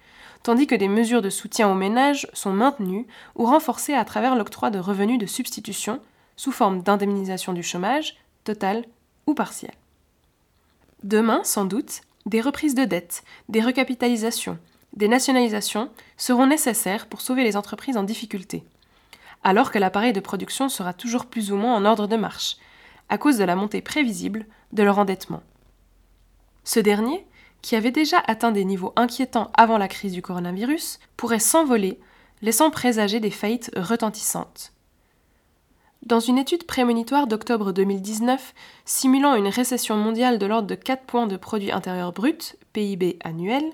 tandis 0.45 0.67
que 0.69 0.75
des 0.75 0.89
mesures 0.89 1.23
de 1.23 1.31
soutien 1.31 1.69
aux 1.69 1.75
ménages 1.75 2.29
sont 2.35 2.53
maintenues 2.53 3.07
ou 3.35 3.47
renforcées 3.47 3.95
à 3.95 4.05
travers 4.05 4.37
l'octroi 4.37 4.71
de 4.71 4.79
revenus 4.79 5.19
de 5.19 5.27
substitution 5.27 6.01
sous 6.37 6.53
forme 6.53 6.83
d'indemnisation 6.83 7.55
du 7.55 7.63
chômage, 7.63 8.17
totale 8.45 8.85
ou 9.27 9.35
partielle. 9.35 9.75
Demain, 11.03 11.43
sans 11.45 11.65
doute, 11.65 12.03
des 12.27 12.43
reprises 12.43 12.75
de 12.75 12.85
dettes, 12.85 13.25
des 13.49 13.63
recapitalisations, 13.63 14.59
des 14.93 15.09
nationalisations 15.09 15.91
seront 16.19 16.47
nécessaires 16.47 17.07
pour 17.07 17.23
sauver 17.23 17.43
les 17.43 17.57
entreprises 17.57 17.97
en 17.97 18.03
difficulté, 18.03 18.65
alors 19.45 19.71
que 19.71 19.79
l'appareil 19.79 20.13
de 20.13 20.21
production 20.21 20.69
sera 20.69 20.93
toujours 20.93 21.25
plus 21.25 21.53
ou 21.53 21.57
moins 21.57 21.75
en 21.75 21.87
ordre 21.87 22.07
de 22.07 22.17
marche, 22.17 22.59
à 23.09 23.17
cause 23.17 23.39
de 23.39 23.45
la 23.45 23.57
montée 23.57 23.81
prévisible 23.81 24.45
de 24.73 24.83
leur 24.83 24.99
endettement. 24.99 25.43
Ce 26.65 26.81
dernier 26.81 27.27
qui 27.65 27.77
avait 27.77 27.91
déjà 27.91 28.23
atteint 28.27 28.53
des 28.53 28.67
niveaux 28.67 28.93
inquiétants 28.95 29.51
avant 29.55 29.79
la 29.79 29.89
crise 29.89 30.13
du 30.13 30.21
coronavirus, 30.21 30.99
pourrait 31.17 31.39
s'envoler, 31.39 31.99
laissant 32.43 32.71
présager 32.71 33.21
des 33.21 33.31
faillites 33.31 33.71
retentissantes. 33.75 34.75
Dans 36.03 36.21
une 36.21 36.37
étude 36.37 36.67
prémonitoire 36.67 37.27
d'octobre 37.27 37.73
2019, 37.73 38.53
simulant 38.85 39.35
une 39.35 39.49
récession 39.49 39.97
mondiale 39.97 40.39
de 40.39 40.45
l'ordre 40.45 40.69
de 40.69 40.75
4 40.75 41.05
points 41.05 41.27
de 41.27 41.39
produit 41.39 41.73
intérieur 41.73 42.13
brut, 42.13 42.59
PIB 42.75 43.19
annuel, 43.25 43.65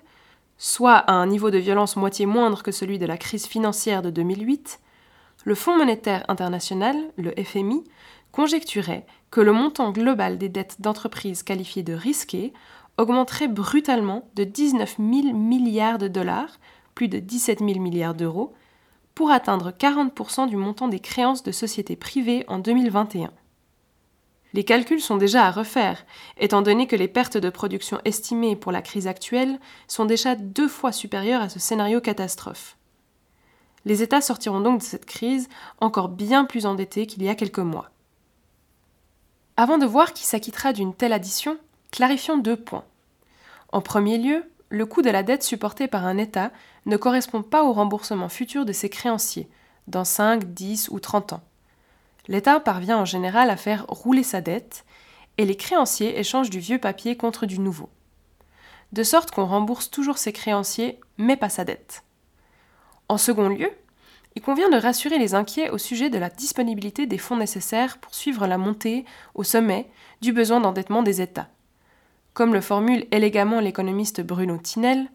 soit 0.56 0.98
à 0.98 1.14
un 1.14 1.26
niveau 1.26 1.50
de 1.50 1.58
violence 1.58 1.96
moitié 1.96 2.26
moindre 2.26 2.62
que 2.62 2.70
celui 2.70 3.00
de 3.00 3.06
la 3.06 3.18
crise 3.18 3.46
financière 3.46 4.02
de 4.02 4.10
2008, 4.10 4.78
le 5.42 5.56
Fonds 5.56 5.76
monétaire 5.76 6.24
international, 6.28 6.96
le 7.16 7.32
FMI, 7.42 7.82
conjecturait 8.30 9.04
que 9.32 9.40
le 9.40 9.50
montant 9.50 9.90
global 9.90 10.38
des 10.38 10.48
dettes 10.48 10.76
d'entreprises 10.80 11.42
qualifiées 11.42 11.82
de 11.82 11.94
risquées 11.94 12.52
augmenterait 13.00 13.48
brutalement 13.48 14.28
de 14.34 14.44
19 14.44 14.96
000 14.98 15.34
milliards 15.34 15.98
de 15.98 16.08
dollars, 16.08 16.58
plus 16.94 17.08
de 17.08 17.18
17 17.18 17.60
000 17.60 17.80
milliards 17.80 18.14
d'euros, 18.14 18.52
pour 19.14 19.30
atteindre 19.30 19.70
40% 19.70 20.48
du 20.48 20.56
montant 20.56 20.88
des 20.88 21.00
créances 21.00 21.42
de 21.42 21.52
sociétés 21.52 21.96
privées 21.96 22.44
en 22.48 22.58
2021. 22.58 23.30
Les 24.52 24.64
calculs 24.64 25.00
sont 25.00 25.16
déjà 25.16 25.46
à 25.46 25.50
refaire, 25.50 26.04
étant 26.36 26.62
donné 26.62 26.86
que 26.86 26.96
les 26.96 27.06
pertes 27.06 27.36
de 27.36 27.50
production 27.50 28.00
estimées 28.04 28.56
pour 28.56 28.72
la 28.72 28.82
crise 28.82 29.06
actuelle 29.06 29.60
sont 29.86 30.04
déjà 30.04 30.34
deux 30.34 30.68
fois 30.68 30.92
supérieures 30.92 31.42
à 31.42 31.48
ce 31.48 31.60
scénario 31.60 32.00
catastrophe. 32.00 32.76
Les 33.84 34.02
États 34.02 34.20
sortiront 34.20 34.60
donc 34.60 34.80
de 34.80 34.84
cette 34.84 35.06
crise 35.06 35.48
encore 35.80 36.08
bien 36.08 36.44
plus 36.44 36.66
endettés 36.66 37.06
qu'il 37.06 37.22
y 37.22 37.28
a 37.28 37.34
quelques 37.34 37.60
mois. 37.60 37.90
Avant 39.56 39.78
de 39.78 39.86
voir 39.86 40.12
qui 40.12 40.24
s'acquittera 40.24 40.72
d'une 40.72 40.94
telle 40.94 41.12
addition, 41.12 41.56
clarifions 41.90 42.38
deux 42.38 42.56
points. 42.56 42.84
En 43.72 43.80
premier 43.80 44.18
lieu, 44.18 44.50
le 44.68 44.86
coût 44.86 45.02
de 45.02 45.10
la 45.10 45.22
dette 45.22 45.42
supportée 45.42 45.88
par 45.88 46.06
un 46.06 46.18
État 46.18 46.50
ne 46.86 46.96
correspond 46.96 47.42
pas 47.42 47.64
au 47.64 47.72
remboursement 47.72 48.28
futur 48.28 48.64
de 48.64 48.72
ses 48.72 48.88
créanciers, 48.88 49.48
dans 49.86 50.04
5, 50.04 50.44
10 50.52 50.88
ou 50.90 51.00
30 51.00 51.34
ans. 51.34 51.42
L'État 52.28 52.60
parvient 52.60 52.98
en 52.98 53.04
général 53.04 53.50
à 53.50 53.56
faire 53.56 53.86
rouler 53.88 54.22
sa 54.22 54.40
dette, 54.40 54.84
et 55.38 55.44
les 55.44 55.56
créanciers 55.56 56.18
échangent 56.18 56.50
du 56.50 56.58
vieux 56.58 56.78
papier 56.78 57.16
contre 57.16 57.46
du 57.46 57.58
nouveau. 57.58 57.88
De 58.92 59.02
sorte 59.02 59.30
qu'on 59.30 59.46
rembourse 59.46 59.90
toujours 59.90 60.18
ses 60.18 60.32
créanciers, 60.32 61.00
mais 61.16 61.36
pas 61.36 61.48
sa 61.48 61.64
dette. 61.64 62.02
En 63.08 63.18
second 63.18 63.48
lieu, 63.48 63.70
il 64.36 64.42
convient 64.42 64.68
de 64.68 64.76
rassurer 64.76 65.18
les 65.18 65.34
inquiets 65.34 65.70
au 65.70 65.78
sujet 65.78 66.10
de 66.10 66.18
la 66.18 66.28
disponibilité 66.28 67.06
des 67.06 67.18
fonds 67.18 67.36
nécessaires 67.36 67.98
pour 67.98 68.14
suivre 68.14 68.46
la 68.46 68.58
montée, 68.58 69.04
au 69.34 69.42
sommet, 69.42 69.90
du 70.20 70.32
besoin 70.32 70.60
d'endettement 70.60 71.02
des 71.02 71.20
États. 71.20 71.48
Comme 72.34 72.54
le 72.54 72.60
formule 72.60 73.06
élégamment 73.10 73.60
l'économiste 73.60 74.20
Bruno 74.20 74.56
Tinel, 74.58 75.08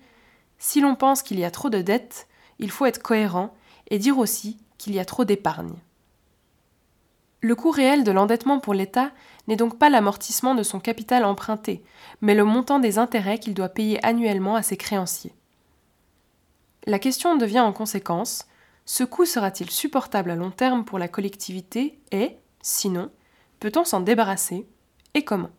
si 0.58 0.82
l'on 0.82 0.96
pense 0.96 1.24
qu'il 1.24 1.40
y 1.40 1.46
a 1.46 1.52
trop 1.52 1.70
de 1.70 1.82
dettes, 1.82 2.28
il 2.60 2.72
faut 2.72 2.86
être 2.86 3.02
cohérent 3.02 3.54
et 3.90 4.00
dire 4.00 4.18
aussi 4.18 4.58
qu'il 4.78 4.94
y 4.94 5.00
a 5.00 5.06
trop 5.06 5.26
d'épargne. 5.26 5.76
Le 7.42 7.56
coût 7.56 7.70
réel 7.72 8.04
de 8.04 8.12
l'endettement 8.12 8.60
pour 8.60 8.74
l'État 8.74 9.12
n'est 9.48 9.56
donc 9.56 9.78
pas 9.78 9.90
l'amortissement 9.90 10.56
de 10.56 10.64
son 10.64 10.80
capital 10.80 11.26
emprunté, 11.26 11.84
mais 12.22 12.34
le 12.34 12.44
montant 12.44 12.80
des 12.80 12.98
intérêts 12.98 13.38
qu'il 13.38 13.54
doit 13.54 13.70
payer 13.70 14.04
annuellement 14.06 14.56
à 14.56 14.64
ses 14.64 14.78
créanciers. 14.78 15.34
La 16.88 17.00
question 17.00 17.36
devient 17.36 17.60
en 17.60 17.74
conséquence 17.74 18.48
ce 18.86 19.04
coût 19.04 19.26
sera-t-il 19.26 19.72
supportable 19.72 20.30
à 20.30 20.36
long 20.36 20.52
terme 20.52 20.86
pour 20.86 21.00
la 21.00 21.08
collectivité 21.08 22.00
et, 22.12 22.38
sinon, 22.62 23.10
peut-on 23.60 23.84
s'en 23.84 24.00
débarrasser 24.00 24.68
et 25.16 25.24
comment? 25.24 25.50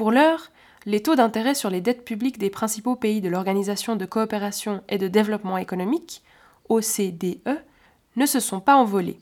Pour 0.00 0.12
l'heure, 0.12 0.50
les 0.86 1.02
taux 1.02 1.14
d'intérêt 1.14 1.54
sur 1.54 1.68
les 1.68 1.82
dettes 1.82 2.06
publiques 2.06 2.38
des 2.38 2.48
principaux 2.48 2.96
pays 2.96 3.20
de 3.20 3.28
l'Organisation 3.28 3.96
de 3.96 4.06
coopération 4.06 4.82
et 4.88 4.96
de 4.96 5.08
développement 5.08 5.58
économique, 5.58 6.22
OCDE, 6.70 7.62
ne 8.16 8.24
se 8.24 8.40
sont 8.40 8.60
pas 8.60 8.76
envolés. 8.76 9.20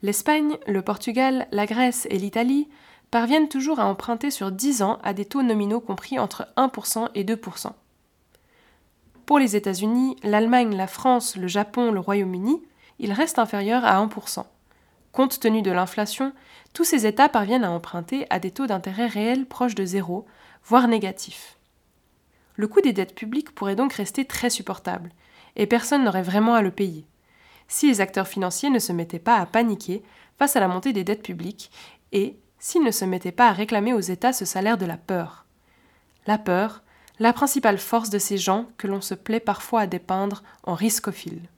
L'Espagne, 0.00 0.56
le 0.66 0.80
Portugal, 0.80 1.46
la 1.52 1.66
Grèce 1.66 2.06
et 2.08 2.16
l'Italie 2.16 2.70
parviennent 3.10 3.50
toujours 3.50 3.78
à 3.78 3.84
emprunter 3.84 4.30
sur 4.30 4.50
10 4.50 4.80
ans 4.80 4.98
à 5.02 5.12
des 5.12 5.26
taux 5.26 5.42
nominaux 5.42 5.80
compris 5.80 6.18
entre 6.18 6.48
1% 6.56 7.10
et 7.14 7.24
2%. 7.24 7.72
Pour 9.26 9.38
les 9.38 9.56
États-Unis, 9.56 10.16
l'Allemagne, 10.22 10.74
la 10.74 10.86
France, 10.86 11.36
le 11.36 11.48
Japon, 11.48 11.92
le 11.92 12.00
Royaume-Uni, 12.00 12.62
ils 12.98 13.12
restent 13.12 13.38
inférieurs 13.38 13.84
à 13.84 14.02
1%. 14.02 14.46
Compte 15.12 15.38
tenu 15.38 15.60
de 15.60 15.70
l'inflation, 15.70 16.32
tous 16.76 16.84
ces 16.84 17.06
États 17.06 17.30
parviennent 17.30 17.64
à 17.64 17.70
emprunter 17.70 18.26
à 18.28 18.38
des 18.38 18.50
taux 18.50 18.66
d'intérêt 18.66 19.06
réels 19.06 19.46
proches 19.46 19.74
de 19.74 19.86
zéro, 19.86 20.26
voire 20.62 20.88
négatifs. 20.88 21.56
Le 22.54 22.68
coût 22.68 22.82
des 22.82 22.92
dettes 22.92 23.14
publiques 23.14 23.54
pourrait 23.54 23.76
donc 23.76 23.94
rester 23.94 24.26
très 24.26 24.50
supportable, 24.50 25.10
et 25.56 25.66
personne 25.66 26.04
n'aurait 26.04 26.20
vraiment 26.20 26.54
à 26.54 26.60
le 26.60 26.70
payer, 26.70 27.06
si 27.66 27.88
les 27.88 28.02
acteurs 28.02 28.28
financiers 28.28 28.68
ne 28.68 28.78
se 28.78 28.92
mettaient 28.92 29.18
pas 29.18 29.38
à 29.38 29.46
paniquer 29.46 30.02
face 30.38 30.54
à 30.54 30.60
la 30.60 30.68
montée 30.68 30.92
des 30.92 31.02
dettes 31.02 31.22
publiques, 31.22 31.70
et 32.12 32.38
s'ils 32.58 32.84
ne 32.84 32.90
se 32.90 33.06
mettaient 33.06 33.32
pas 33.32 33.48
à 33.48 33.52
réclamer 33.52 33.94
aux 33.94 34.00
États 34.00 34.34
ce 34.34 34.44
salaire 34.44 34.76
de 34.76 34.84
la 34.84 34.98
peur. 34.98 35.46
La 36.26 36.36
peur, 36.36 36.82
la 37.18 37.32
principale 37.32 37.78
force 37.78 38.10
de 38.10 38.18
ces 38.18 38.36
gens 38.36 38.66
que 38.76 38.86
l'on 38.86 39.00
se 39.00 39.14
plaît 39.14 39.40
parfois 39.40 39.80
à 39.80 39.86
dépeindre 39.86 40.42
en 40.62 40.74
riscophiles. 40.74 41.48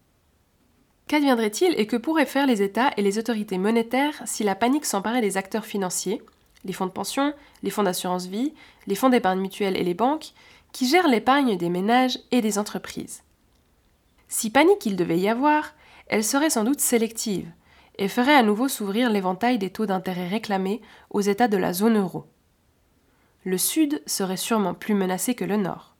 Qu'adviendrait-il 1.09 1.75
et 1.81 1.87
que 1.87 1.97
pourraient 1.97 2.27
faire 2.27 2.47
les 2.47 2.61
États 2.61 2.91
et 2.99 3.03
les 3.03 3.19
autorités 3.19 3.57
monétaires 3.57 4.23
si 4.27 4.45
la 4.45 4.55
panique 4.55 4.85
s'emparait 4.85 5.23
des 5.23 5.39
acteurs 5.39 5.65
financiers, 5.65 6.23
les 6.67 6.75
fonds 6.75 6.87
de 6.87 6.93
pension, 6.93 7.33
les 7.63 7.71
fonds 7.71 7.83
d'assurance 7.83 8.27
vie, 8.27 8.53
les 8.87 8.95
fonds 8.95 9.09
d'épargne 9.09 9.41
mutuelle 9.41 9.77
et 9.77 9.85
les 9.85 9.95
banques, 9.95 10.33
qui 10.73 10.87
gèrent 10.87 11.09
l'épargne 11.09 11.57
des 11.57 11.71
ménages 11.71 12.19
et 12.31 12.43
des 12.43 12.59
entreprises? 12.59 13.23
Si 14.29 14.51
panique 14.51 14.85
il 14.85 14.97
devait 14.97 15.19
y 15.19 15.31
avoir, 15.31 15.73
elle 16.09 16.23
serait 16.23 16.51
sans 16.51 16.65
doute 16.65 16.81
sélective 16.81 17.51
et 17.97 18.09
ferait 18.09 18.35
à 18.35 18.43
nouveau 18.43 18.69
s'ouvrir 18.69 19.09
l'éventail 19.09 19.57
des 19.57 19.71
taux 19.71 19.87
d'intérêt 19.87 20.29
réclamés 20.29 20.83
aux 21.09 21.23
États 21.23 21.49
de 21.49 21.57
la 21.57 21.73
zone 21.73 21.97
euro. 21.97 22.27
Le 23.45 23.57
Sud 23.57 24.03
serait 24.05 24.37
sûrement 24.37 24.75
plus 24.75 24.95
menacé 24.95 25.35
que 25.35 25.47
le 25.47 25.57
Nord. 25.57 25.97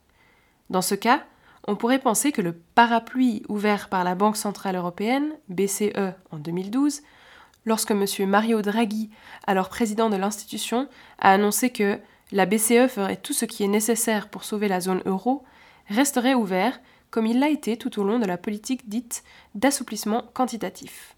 Dans 0.69 0.83
ce 0.83 0.95
cas, 0.95 1.25
on 1.69 1.77
pourrait 1.77 1.99
penser 1.99 2.33
que 2.33 2.41
le 2.41 2.55
parapluie 2.55 3.43
ouvert 3.51 3.91
par 3.91 4.03
la 4.03 4.15
Banque 4.15 4.39
centrale 4.39 4.75
européenne, 4.75 5.35
BCE, 5.51 6.15
en 6.31 6.39
2012, 6.39 7.03
lorsque 7.67 7.91
M. 7.91 8.07
Mario 8.27 8.63
Draghi, 8.63 9.11
alors 9.47 9.69
président 9.69 10.09
de 10.09 10.17
l'institution, 10.17 10.89
a 11.19 11.31
annoncé 11.31 11.69
que 11.69 11.99
la 12.33 12.47
BCE 12.47 12.89
ferait 12.89 13.17
tout 13.17 13.35
ce 13.35 13.45
qui 13.45 13.65
est 13.65 13.69
nécessaire 13.69 14.31
pour 14.31 14.45
sauver 14.45 14.67
la 14.67 14.81
zone 14.81 15.03
euro, 15.05 15.45
resterait 15.89 16.33
ouvert 16.33 16.81
comme 17.11 17.27
il 17.27 17.39
l'a 17.39 17.51
été 17.51 17.77
tout 17.77 18.01
au 18.01 18.05
long 18.05 18.19
de 18.19 18.27
la 18.27 18.39
politique 18.39 18.89
dite 18.89 19.23
d'assouplissement 19.55 20.25
quantitatif. 20.33 21.17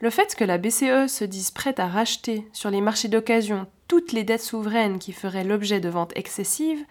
Le 0.00 0.10
fait 0.10 0.36
que 0.36 0.44
la 0.44 0.58
BCE 0.58 1.08
se 1.08 1.24
dise 1.24 1.50
prête 1.50 1.80
à 1.80 1.88
racheter 1.88 2.46
sur 2.52 2.70
les 2.70 2.80
marchés 2.80 3.08
d'occasion 3.08 3.66
toutes 3.88 4.12
les 4.12 4.22
dettes 4.22 4.40
souveraines 4.40 5.00
qui 5.00 5.12
feraient 5.12 5.42
l'objet 5.42 5.80
de 5.80 5.88
ventes 5.88 6.12
excessives 6.14 6.84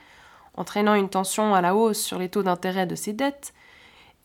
entraînant 0.59 0.93
une 0.93 1.09
tension 1.09 1.55
à 1.55 1.61
la 1.61 1.73
hausse 1.73 2.01
sur 2.01 2.19
les 2.19 2.29
taux 2.29 2.43
d'intérêt 2.43 2.85
de 2.85 2.95
ces 2.95 3.13
dettes, 3.13 3.53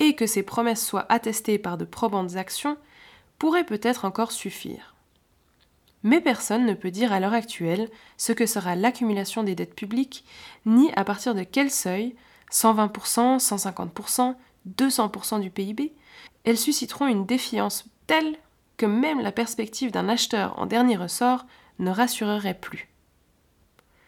et 0.01 0.16
que 0.16 0.27
ces 0.27 0.42
promesses 0.42 0.85
soient 0.85 1.07
attestées 1.09 1.59
par 1.59 1.79
de 1.79 1.85
probantes 1.85 2.37
actions, 2.37 2.77
pourrait 3.38 3.64
peut-être 3.64 4.05
encore 4.05 4.33
suffire. 4.33 4.94
Mais 6.03 6.20
personne 6.20 6.66
ne 6.66 6.75
peut 6.75 6.90
dire 6.90 7.12
à 7.12 7.20
l'heure 7.20 7.33
actuelle 7.33 7.88
ce 8.18 8.33
que 8.33 8.47
sera 8.47 8.75
l'accumulation 8.75 9.42
des 9.42 9.55
dettes 9.55 9.75
publiques, 9.75 10.25
ni 10.66 10.92
à 10.97 11.05
partir 11.05 11.35
de 11.35 11.44
quel 11.44 11.70
seuil, 11.70 12.14
120%, 12.53 13.38
150%, 13.38 14.35
200% 14.77 15.40
du 15.40 15.51
PIB, 15.51 15.92
elles 16.44 16.59
susciteront 16.59 17.07
une 17.07 17.27
défiance 17.27 17.87
telle 18.07 18.37
que 18.77 18.87
même 18.87 19.20
la 19.20 19.33
perspective 19.33 19.92
d'un 19.92 20.09
acheteur 20.09 20.59
en 20.59 20.66
dernier 20.66 20.97
ressort 20.97 21.47
ne 21.79 21.90
rassurerait 21.90 22.59
plus. 22.59 22.88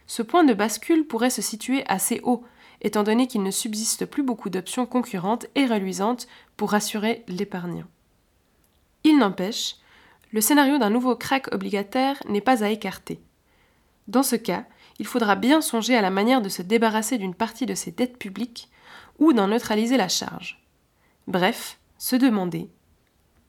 Ce 0.07 0.23
point 0.23 0.45
de 0.45 0.55
bascule 0.55 1.07
pourrait 1.07 1.31
se 1.31 1.43
situer 1.43 1.85
assez 1.87 2.21
haut, 2.23 2.45
étant 2.81 3.03
donné 3.03 3.27
qu'il 3.27 3.43
ne 3.43 3.51
subsiste 3.51 4.07
plus 4.07 4.23
beaucoup 4.23 4.51
d'options 4.51 4.87
concurrentes 4.87 5.47
et 5.55 5.67
reluisantes 5.67 6.27
pour 6.57 6.71
rassurer 6.71 7.25
l'épargnant. 7.29 7.87
Il 9.05 9.19
n'empêche, 9.19 9.77
le 10.33 10.41
scénario 10.41 10.79
d'un 10.79 10.91
nouveau 10.91 11.17
crack 11.17 11.53
obligataire 11.53 12.23
n'est 12.29 12.41
pas 12.41 12.65
à 12.65 12.69
écarter. 12.69 13.21
Dans 14.09 14.23
ce 14.23 14.37
cas, 14.37 14.65
il 14.99 15.07
faudra 15.07 15.37
bien 15.37 15.61
songer 15.61 15.97
à 15.97 16.03
la 16.03 16.11
manière 16.11 16.43
de 16.43 16.49
se 16.49 16.63
débarrasser 16.63 17.19
d'une 17.19 17.35
partie 17.35 17.67
de 17.67 17.75
ses 17.75 17.91
dettes 17.91 18.19
publiques 18.19 18.71
ou 19.19 19.33
d'en 19.33 19.49
neutraliser 19.49 19.97
la 19.97 20.09
charge. 20.09 20.63
Bref, 21.27 21.79
se 21.99 22.17
demander 22.17 22.71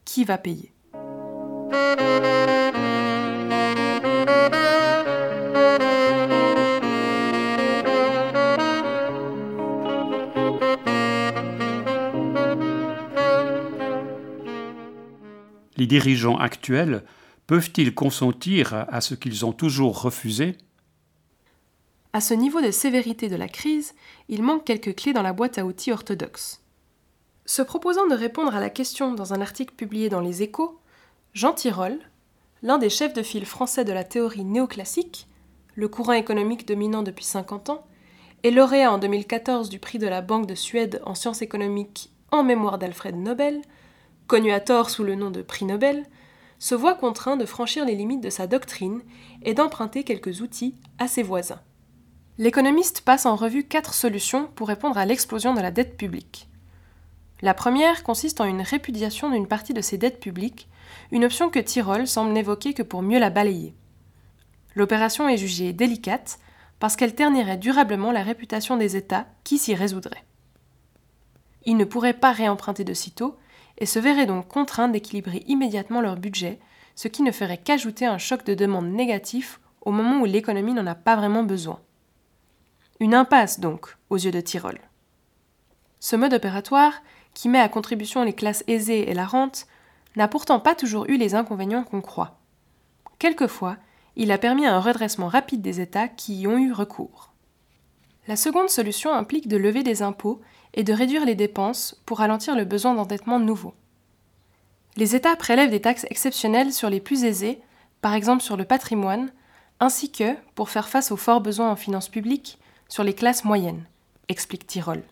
qui 0.04 0.24
va 0.24 0.38
payer? 0.38 0.72
Les 15.78 15.86
dirigeants 15.86 16.36
actuels 16.36 17.04
peuvent-ils 17.46 17.94
consentir 17.94 18.84
à 18.90 19.00
ce 19.00 19.14
qu'ils 19.14 19.46
ont 19.46 19.52
toujours 19.52 20.02
refusé? 20.02 20.58
À 22.12 22.20
ce 22.20 22.34
niveau 22.34 22.60
de 22.60 22.70
sévérité 22.70 23.28
de 23.28 23.36
la 23.36 23.48
crise, 23.48 23.94
il 24.28 24.42
manque 24.42 24.64
quelques 24.64 24.96
clés 24.96 25.12
dans 25.12 25.22
la 25.22 25.32
boîte 25.32 25.56
à 25.56 25.64
outils 25.64 25.92
orthodoxe. 25.92 26.62
Se 27.46 27.62
proposant 27.62 28.06
de 28.06 28.14
répondre 28.14 28.54
à 28.54 28.60
la 28.60 28.70
question 28.70 29.14
dans 29.14 29.32
un 29.32 29.40
article 29.40 29.74
publié 29.74 30.08
dans 30.10 30.20
Les 30.20 30.42
Échos, 30.42 30.78
Jean 31.32 31.52
Tirole, 31.52 31.98
l'un 32.62 32.78
des 32.78 32.90
chefs 32.90 33.14
de 33.14 33.22
file 33.22 33.46
français 33.46 33.84
de 33.84 33.92
la 33.92 34.04
théorie 34.04 34.44
néoclassique, 34.44 35.28
le 35.74 35.88
courant 35.88 36.12
économique 36.12 36.66
dominant 36.66 37.02
depuis 37.02 37.24
50 37.24 37.70
ans, 37.70 37.86
et 38.42 38.50
lauréat 38.50 38.92
en 38.92 38.98
2014 38.98 39.68
du 39.68 39.78
prix 39.78 39.98
de 39.98 40.08
la 40.08 40.22
Banque 40.22 40.46
de 40.46 40.54
Suède 40.54 41.00
en 41.04 41.14
sciences 41.14 41.42
économiques 41.42 42.10
en 42.30 42.42
mémoire 42.42 42.78
d'Alfred 42.78 43.16
Nobel, 43.16 43.62
connu 44.28 44.52
à 44.52 44.60
tort 44.60 44.90
sous 44.90 45.02
le 45.02 45.16
nom 45.16 45.32
de 45.32 45.42
prix 45.42 45.64
Nobel, 45.64 46.06
se 46.60 46.74
voit 46.74 46.94
contraint 46.94 47.36
de 47.36 47.46
franchir 47.46 47.84
les 47.84 47.96
limites 47.96 48.20
de 48.20 48.30
sa 48.30 48.46
doctrine 48.46 49.00
et 49.42 49.54
d'emprunter 49.54 50.04
quelques 50.04 50.40
outils 50.40 50.76
à 50.98 51.08
ses 51.08 51.22
voisins. 51.22 51.60
L'économiste 52.36 53.00
passe 53.00 53.26
en 53.26 53.34
revue 53.34 53.64
quatre 53.64 53.94
solutions 53.94 54.48
pour 54.54 54.68
répondre 54.68 54.98
à 54.98 55.06
l'explosion 55.06 55.54
de 55.54 55.60
la 55.60 55.72
dette 55.72 55.96
publique. 55.96 56.48
La 57.40 57.54
première 57.54 58.02
consiste 58.02 58.40
en 58.40 58.44
une 58.44 58.62
répudiation 58.62 59.30
d'une 59.30 59.48
partie 59.48 59.72
de 59.72 59.80
ces 59.80 59.98
dettes 59.98 60.20
publiques, 60.20 60.68
une 61.10 61.24
option 61.24 61.50
que 61.50 61.58
Tyrol 61.58 62.06
semble 62.06 62.32
n'évoquer 62.32 62.74
que 62.74 62.82
pour 62.82 63.02
mieux 63.02 63.18
la 63.18 63.30
balayer. 63.30 63.74
L'opération 64.74 65.28
est 65.28 65.36
jugée 65.36 65.72
délicate 65.72 66.38
parce 66.80 66.96
qu'elle 66.96 67.14
ternirait 67.14 67.56
durablement 67.56 68.12
la 68.12 68.22
réputation 68.22 68.76
des 68.76 68.96
États 68.96 69.26
qui 69.42 69.58
s'y 69.58 69.74
résoudraient. 69.74 70.24
Ils 71.64 71.76
ne 71.76 71.84
pourraient 71.84 72.12
pas 72.14 72.32
réemprunter 72.32 72.84
de 72.84 72.94
sitôt, 72.94 73.36
et 73.78 73.86
se 73.86 73.98
verraient 73.98 74.26
donc 74.26 74.48
contraints 74.48 74.88
d'équilibrer 74.88 75.44
immédiatement 75.46 76.00
leur 76.00 76.16
budget, 76.16 76.58
ce 76.94 77.08
qui 77.08 77.22
ne 77.22 77.32
ferait 77.32 77.58
qu'ajouter 77.58 78.06
un 78.06 78.18
choc 78.18 78.44
de 78.44 78.54
demande 78.54 78.90
négatif 78.90 79.60
au 79.80 79.92
moment 79.92 80.20
où 80.20 80.24
l'économie 80.24 80.74
n'en 80.74 80.86
a 80.86 80.94
pas 80.94 81.16
vraiment 81.16 81.44
besoin. 81.44 81.80
Une 83.00 83.14
impasse 83.14 83.60
donc, 83.60 83.96
aux 84.10 84.16
yeux 84.16 84.32
de 84.32 84.40
Tyrol. 84.40 84.80
Ce 86.00 86.16
mode 86.16 86.34
opératoire, 86.34 86.94
qui 87.34 87.48
met 87.48 87.60
à 87.60 87.68
contribution 87.68 88.24
les 88.24 88.32
classes 88.32 88.64
aisées 88.66 89.08
et 89.08 89.14
la 89.14 89.26
rente, 89.26 89.66
n'a 90.16 90.26
pourtant 90.26 90.58
pas 90.58 90.74
toujours 90.74 91.06
eu 91.08 91.16
les 91.16 91.36
inconvénients 91.36 91.84
qu'on 91.84 92.00
croit. 92.00 92.38
Quelquefois, 93.20 93.76
il 94.16 94.32
a 94.32 94.38
permis 94.38 94.66
un 94.66 94.80
redressement 94.80 95.28
rapide 95.28 95.62
des 95.62 95.80
États 95.80 96.08
qui 96.08 96.40
y 96.40 96.46
ont 96.48 96.58
eu 96.58 96.72
recours. 96.72 97.32
La 98.26 98.34
seconde 98.36 98.68
solution 98.68 99.14
implique 99.14 99.46
de 99.46 99.56
lever 99.56 99.84
des 99.84 100.02
impôts 100.02 100.40
et 100.78 100.84
de 100.84 100.92
réduire 100.92 101.26
les 101.26 101.34
dépenses 101.34 102.00
pour 102.06 102.18
ralentir 102.18 102.54
le 102.54 102.64
besoin 102.64 102.94
d'endettement 102.94 103.40
nouveau. 103.40 103.74
Les 104.96 105.16
États 105.16 105.34
prélèvent 105.34 105.72
des 105.72 105.80
taxes 105.80 106.06
exceptionnelles 106.08 106.72
sur 106.72 106.88
les 106.88 107.00
plus 107.00 107.24
aisés, 107.24 107.60
par 108.00 108.14
exemple 108.14 108.44
sur 108.44 108.56
le 108.56 108.64
patrimoine, 108.64 109.32
ainsi 109.80 110.12
que, 110.12 110.36
pour 110.54 110.70
faire 110.70 110.88
face 110.88 111.10
aux 111.10 111.16
forts 111.16 111.40
besoins 111.40 111.70
en 111.70 111.76
finances 111.76 112.08
publiques, 112.08 112.58
sur 112.88 113.02
les 113.02 113.12
classes 113.12 113.44
moyennes, 113.44 113.84
explique 114.28 114.68
Tyrol. 114.68 115.02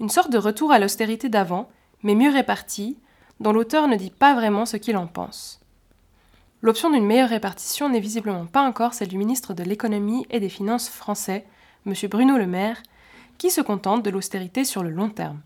Une 0.00 0.08
sorte 0.08 0.30
de 0.30 0.38
retour 0.38 0.72
à 0.72 0.78
l'austérité 0.78 1.28
d'avant, 1.28 1.68
mais 2.02 2.14
mieux 2.14 2.30
répartie, 2.30 2.98
dont 3.40 3.52
l'auteur 3.52 3.86
ne 3.86 3.96
dit 3.96 4.10
pas 4.10 4.34
vraiment 4.34 4.64
ce 4.64 4.78
qu'il 4.78 4.96
en 4.96 5.06
pense. 5.06 5.60
L'option 6.62 6.88
d'une 6.88 7.06
meilleure 7.06 7.28
répartition 7.28 7.90
n'est 7.90 8.00
visiblement 8.00 8.46
pas 8.46 8.62
encore 8.62 8.94
celle 8.94 9.08
du 9.08 9.18
ministre 9.18 9.52
de 9.52 9.62
l'économie 9.62 10.26
et 10.30 10.40
des 10.40 10.48
finances 10.48 10.88
français, 10.88 11.46
M. 11.84 11.92
Bruno 12.08 12.38
Le 12.38 12.46
Maire, 12.46 12.82
qui 13.38 13.50
se 13.50 13.60
contente 13.60 14.02
de 14.02 14.10
l'austérité 14.10 14.64
sur 14.64 14.82
le 14.82 14.90
long 14.90 15.10
terme. 15.10 15.40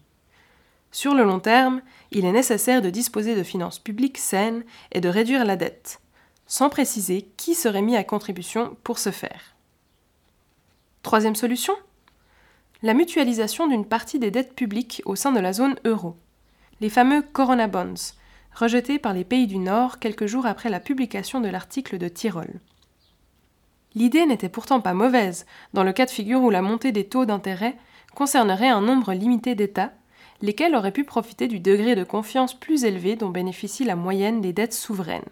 Sur 0.92 1.14
le 1.14 1.24
long 1.24 1.40
terme, 1.40 1.82
il 2.10 2.24
est 2.24 2.32
nécessaire 2.32 2.82
de 2.82 2.90
disposer 2.90 3.36
de 3.36 3.42
finances 3.42 3.78
publiques 3.78 4.18
saines 4.18 4.64
et 4.92 5.00
de 5.00 5.08
réduire 5.08 5.44
la 5.44 5.56
dette, 5.56 6.00
sans 6.46 6.68
préciser 6.68 7.28
qui 7.36 7.54
serait 7.54 7.82
mis 7.82 7.96
à 7.96 8.04
contribution 8.04 8.76
pour 8.82 8.98
ce 8.98 9.10
faire. 9.10 9.54
Troisième 11.02 11.36
solution 11.36 11.74
La 12.82 12.94
mutualisation 12.94 13.68
d'une 13.68 13.86
partie 13.86 14.18
des 14.18 14.30
dettes 14.30 14.54
publiques 14.54 15.02
au 15.04 15.14
sein 15.14 15.32
de 15.32 15.40
la 15.40 15.52
zone 15.52 15.76
euro, 15.84 16.16
les 16.80 16.90
fameux 16.90 17.22
Corona 17.22 17.68
Bonds, 17.68 18.14
rejetés 18.54 18.98
par 18.98 19.14
les 19.14 19.24
pays 19.24 19.46
du 19.46 19.58
Nord 19.58 19.98
quelques 19.98 20.26
jours 20.26 20.46
après 20.46 20.70
la 20.70 20.80
publication 20.80 21.40
de 21.40 21.48
l'article 21.48 21.98
de 21.98 22.08
Tyrol. 22.08 22.60
L'idée 23.94 24.26
n'était 24.26 24.48
pourtant 24.48 24.80
pas 24.80 24.94
mauvaise, 24.94 25.46
dans 25.74 25.82
le 25.82 25.92
cas 25.92 26.06
de 26.06 26.10
figure 26.10 26.42
où 26.42 26.50
la 26.50 26.62
montée 26.62 26.92
des 26.92 27.08
taux 27.08 27.24
d'intérêt 27.24 27.76
concernerait 28.14 28.68
un 28.68 28.80
nombre 28.80 29.12
limité 29.12 29.54
d'États, 29.54 29.92
lesquels 30.42 30.74
auraient 30.74 30.92
pu 30.92 31.04
profiter 31.04 31.48
du 31.48 31.60
degré 31.60 31.94
de 31.94 32.04
confiance 32.04 32.58
plus 32.58 32.84
élevé 32.84 33.16
dont 33.16 33.30
bénéficie 33.30 33.84
la 33.84 33.96
moyenne 33.96 34.40
des 34.40 34.52
dettes 34.52 34.74
souveraines. 34.74 35.22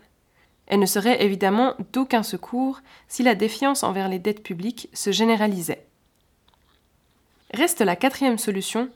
Elle 0.66 0.81
ne 0.81 0.87
serait 0.87 1.25
évidemment 1.25 1.75
d'aucun 1.92 2.23
secours 2.23 2.81
si 3.09 3.23
la 3.23 3.35
défiance 3.35 3.83
envers 3.83 4.09
les 4.09 4.18
dettes 4.18 4.42
publiques 4.42 4.90
se 4.92 5.12
généralisait. 5.12 5.87
Reste 7.55 7.81
la 7.81 7.97
quatrième 7.97 8.37
solution, 8.37 8.90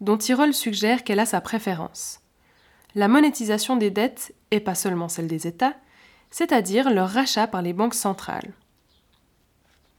dont 0.00 0.16
Tyrol 0.16 0.54
suggère 0.54 1.04
qu'elle 1.04 1.20
a 1.20 1.26
sa 1.26 1.42
préférence. 1.42 2.20
La 2.94 3.08
monétisation 3.08 3.76
des 3.76 3.90
dettes, 3.90 4.34
et 4.50 4.60
pas 4.60 4.74
seulement 4.74 5.08
celle 5.08 5.26
des 5.26 5.46
États, 5.46 5.74
c'est-à-dire 6.30 6.90
leur 6.90 7.10
rachat 7.10 7.46
par 7.46 7.60
les 7.60 7.74
banques 7.74 7.94
centrales. 7.94 8.52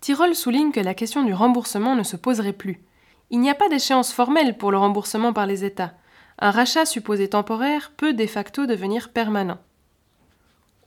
Tyrol 0.01 0.33
souligne 0.33 0.71
que 0.71 0.79
la 0.79 0.93
question 0.93 1.23
du 1.23 1.33
remboursement 1.33 1.95
ne 1.95 2.03
se 2.03 2.15
poserait 2.15 2.53
plus. 2.53 2.81
Il 3.31 3.39
n'y 3.39 3.49
a 3.49 3.55
pas 3.55 3.69
d'échéance 3.69 4.13
formelle 4.13 4.57
pour 4.57 4.71
le 4.71 4.77
remboursement 4.77 5.33
par 5.33 5.45
les 5.45 5.65
États. 5.65 5.93
Un 6.39 6.51
rachat 6.51 6.85
supposé 6.85 7.29
temporaire 7.29 7.91
peut 7.97 8.13
de 8.13 8.25
facto 8.25 8.65
devenir 8.65 9.11
permanent. 9.11 9.59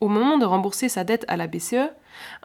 Au 0.00 0.08
moment 0.08 0.38
de 0.38 0.46
rembourser 0.46 0.88
sa 0.88 1.04
dette 1.04 1.24
à 1.28 1.36
la 1.36 1.46
BCE, 1.46 1.90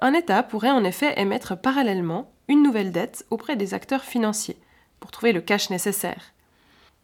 un 0.02 0.14
État 0.14 0.44
pourrait 0.44 0.72
en 0.72 0.84
effet 0.84 1.20
émettre 1.20 1.60
parallèlement 1.60 2.32
une 2.48 2.62
nouvelle 2.62 2.92
dette 2.92 3.26
auprès 3.30 3.56
des 3.56 3.74
acteurs 3.74 4.04
financiers 4.04 4.58
pour 5.00 5.12
trouver 5.12 5.32
le 5.32 5.42
cash 5.42 5.70
nécessaire. 5.70 6.34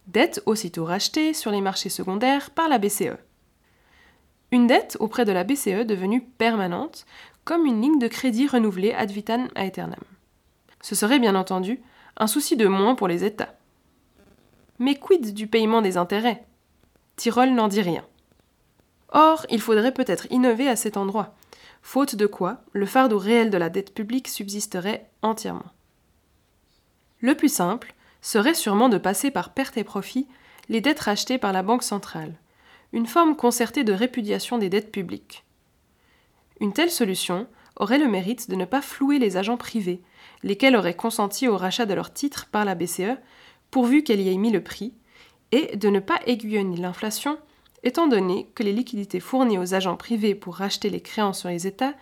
Dette 0.08 0.44
aussitôt 0.46 0.86
rachetée 0.86 1.34
sur 1.34 1.52
les 1.52 1.62
marchés 1.62 1.90
secondaires 1.90 2.52
par 2.52 2.68
la 2.68 2.78
BCE. 2.78 3.18
Une 4.52 4.68
dette 4.68 4.98
auprès 5.00 5.26
de 5.26 5.32
la 5.32 5.44
BCE 5.44 5.88
devenue 5.88 6.22
permanente, 6.22 7.06
comme 7.46 7.66
une 7.66 7.82
ligne 7.82 8.00
de 8.00 8.08
crédit 8.08 8.48
renouvelée 8.48 8.94
ad 8.94 9.12
vitam 9.12 9.48
aeternam. 9.56 10.00
Ce 10.82 10.96
serait 10.96 11.20
bien 11.20 11.36
entendu 11.36 11.82
un 12.18 12.28
souci 12.28 12.56
de 12.56 12.68
moins 12.68 12.96
pour 12.96 13.08
les 13.08 13.24
États. 13.24 13.56
Mais 14.80 14.96
quid 14.96 15.34
du 15.34 15.48
paiement 15.48 15.82
des 15.82 15.98
intérêts? 15.98 16.46
Tyrol 17.16 17.52
n'en 17.52 17.68
dit 17.68 17.82
rien. 17.82 18.06
Or, 19.10 19.46
il 19.50 19.62
faudrait 19.62 19.94
peut-être 19.94 20.28
innover 20.32 20.68
à 20.68 20.76
cet 20.76 20.98
endroit, 20.98 21.36
faute 21.82 22.16
de 22.16 22.26
quoi 22.26 22.62
le 22.72 22.86
fardeau 22.86 23.20
réel 23.20 23.50
de 23.50 23.58
la 23.58 23.70
dette 23.70 23.94
publique 23.94 24.28
subsisterait 24.28 25.10
entièrement. 25.22 25.72
Le 27.20 27.36
plus 27.36 27.54
simple 27.54 27.94
serait 28.22 28.56
sûrement 28.56 28.90
de 28.90 28.98
passer 28.98 29.32
par 29.32 29.54
perte 29.54 29.78
et 29.78 29.84
profit 29.84 30.28
les 30.70 30.82
dettes 30.82 31.02
rachetées 31.02 31.38
par 31.38 31.54
la 31.54 31.62
Banque 31.62 31.84
centrale, 31.84 32.34
une 32.92 33.06
forme 33.06 33.36
concertée 33.36 33.84
de 33.84 33.94
répudiation 33.94 34.58
des 34.58 34.70
dettes 34.70 34.92
publiques. 34.92 35.46
Une 36.60 36.74
telle 36.74 36.92
solution 36.92 37.48
aurait 37.76 37.98
le 37.98 38.08
mérite 38.08 38.50
de 38.50 38.56
ne 38.56 38.66
pas 38.66 38.82
flouer 38.82 39.20
les 39.20 39.38
agents 39.38 39.58
privés, 39.58 40.02
lesquels 40.44 40.76
auraient 40.76 40.96
consenti 40.96 41.48
au 41.48 41.58
rachat 41.58 41.86
de 41.86 41.94
leurs 41.94 42.14
titres 42.14 42.48
par 42.52 42.66
la 42.66 42.76
BCE, 42.76 43.18
pourvu 43.72 44.04
qu'elle 44.04 44.22
y 44.22 44.30
ait 44.30 44.38
mis 44.38 44.52
le 44.52 44.64
prix, 44.64 44.94
et 45.52 45.76
de 45.76 45.90
ne 45.90 46.00
pas 46.00 46.20
aiguillonner 46.26 46.78
l'inflation 46.78 47.38
étant 47.84 48.08
donné 48.08 48.48
que 48.56 48.64
les 48.64 48.72
liquidités 48.72 49.20
fournies 49.20 49.58
aux 49.58 49.74
agents 49.74 49.98
privés 49.98 50.36
pour 50.36 50.56
racheter 50.56 50.90
les 50.90 51.02
créances 51.02 51.40
sur 51.40 51.50
les 51.50 51.68
États 51.68 51.94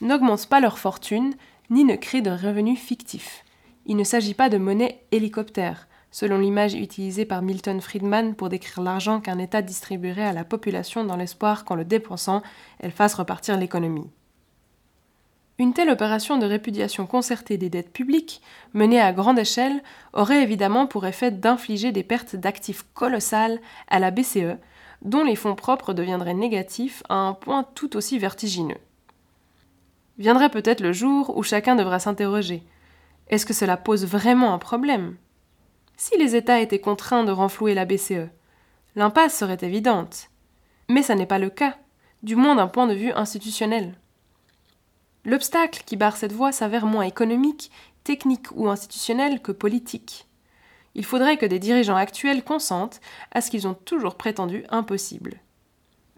n'augmentent 0.00 0.48
pas 0.48 0.60
leur 0.60 0.78
fortune 0.78 1.34
ni 1.70 1.84
ne 1.84 1.96
créent 1.96 2.22
de 2.22 2.30
revenus 2.30 2.78
fictifs. 2.78 3.44
Il 3.86 3.96
ne 3.96 4.04
s'agit 4.04 4.34
pas 4.34 4.48
de 4.48 4.58
monnaie 4.58 5.04
hélicoptère, 5.12 5.88
selon 6.16 6.38
l'image 6.38 6.72
utilisée 6.72 7.26
par 7.26 7.42
Milton 7.42 7.78
Friedman 7.78 8.34
pour 8.34 8.48
décrire 8.48 8.82
l'argent 8.82 9.20
qu'un 9.20 9.38
État 9.38 9.60
distribuerait 9.60 10.24
à 10.24 10.32
la 10.32 10.44
population 10.44 11.04
dans 11.04 11.16
l'espoir 11.16 11.66
qu'en 11.66 11.74
le 11.74 11.84
dépensant, 11.84 12.40
elle 12.80 12.90
fasse 12.90 13.12
repartir 13.12 13.58
l'économie. 13.58 14.08
Une 15.58 15.74
telle 15.74 15.90
opération 15.90 16.38
de 16.38 16.46
répudiation 16.46 17.04
concertée 17.04 17.58
des 17.58 17.68
dettes 17.68 17.92
publiques, 17.92 18.40
menée 18.72 18.98
à 18.98 19.12
grande 19.12 19.38
échelle, 19.38 19.82
aurait 20.14 20.42
évidemment 20.42 20.86
pour 20.86 21.04
effet 21.04 21.30
d'infliger 21.30 21.92
des 21.92 22.02
pertes 22.02 22.34
d'actifs 22.34 22.86
colossales 22.94 23.60
à 23.88 23.98
la 23.98 24.10
BCE, 24.10 24.56
dont 25.02 25.22
les 25.22 25.36
fonds 25.36 25.54
propres 25.54 25.92
deviendraient 25.92 26.32
négatifs 26.32 27.02
à 27.10 27.16
un 27.16 27.34
point 27.34 27.66
tout 27.74 27.94
aussi 27.94 28.18
vertigineux. 28.18 28.80
Viendrait 30.16 30.48
peut-être 30.48 30.80
le 30.80 30.94
jour 30.94 31.36
où 31.36 31.42
chacun 31.42 31.76
devra 31.76 31.98
s'interroger. 31.98 32.62
Est-ce 33.28 33.44
que 33.44 33.52
cela 33.52 33.76
pose 33.76 34.06
vraiment 34.06 34.54
un 34.54 34.58
problème? 34.58 35.16
Si 35.96 36.16
les 36.18 36.36
États 36.36 36.60
étaient 36.60 36.80
contraints 36.80 37.24
de 37.24 37.32
renflouer 37.32 37.74
la 37.74 37.84
BCE, 37.84 38.28
l'impasse 38.94 39.36
serait 39.36 39.58
évidente. 39.62 40.30
Mais 40.88 41.02
ça 41.02 41.14
n'est 41.14 41.26
pas 41.26 41.38
le 41.38 41.50
cas, 41.50 41.76
du 42.22 42.36
moins 42.36 42.54
d'un 42.54 42.68
point 42.68 42.86
de 42.86 42.94
vue 42.94 43.12
institutionnel. 43.12 43.94
L'obstacle 45.24 45.82
qui 45.84 45.96
barre 45.96 46.16
cette 46.16 46.32
voie 46.32 46.52
s'avère 46.52 46.86
moins 46.86 47.02
économique, 47.02 47.70
technique 48.04 48.48
ou 48.54 48.68
institutionnel 48.68 49.42
que 49.42 49.52
politique 49.52 50.26
il 50.96 51.04
faudrait 51.04 51.36
que 51.36 51.44
des 51.44 51.58
dirigeants 51.58 51.94
actuels 51.94 52.42
consentent 52.42 53.02
à 53.30 53.42
ce 53.42 53.50
qu'ils 53.50 53.68
ont 53.68 53.74
toujours 53.74 54.14
prétendu 54.14 54.64
impossible. 54.70 55.40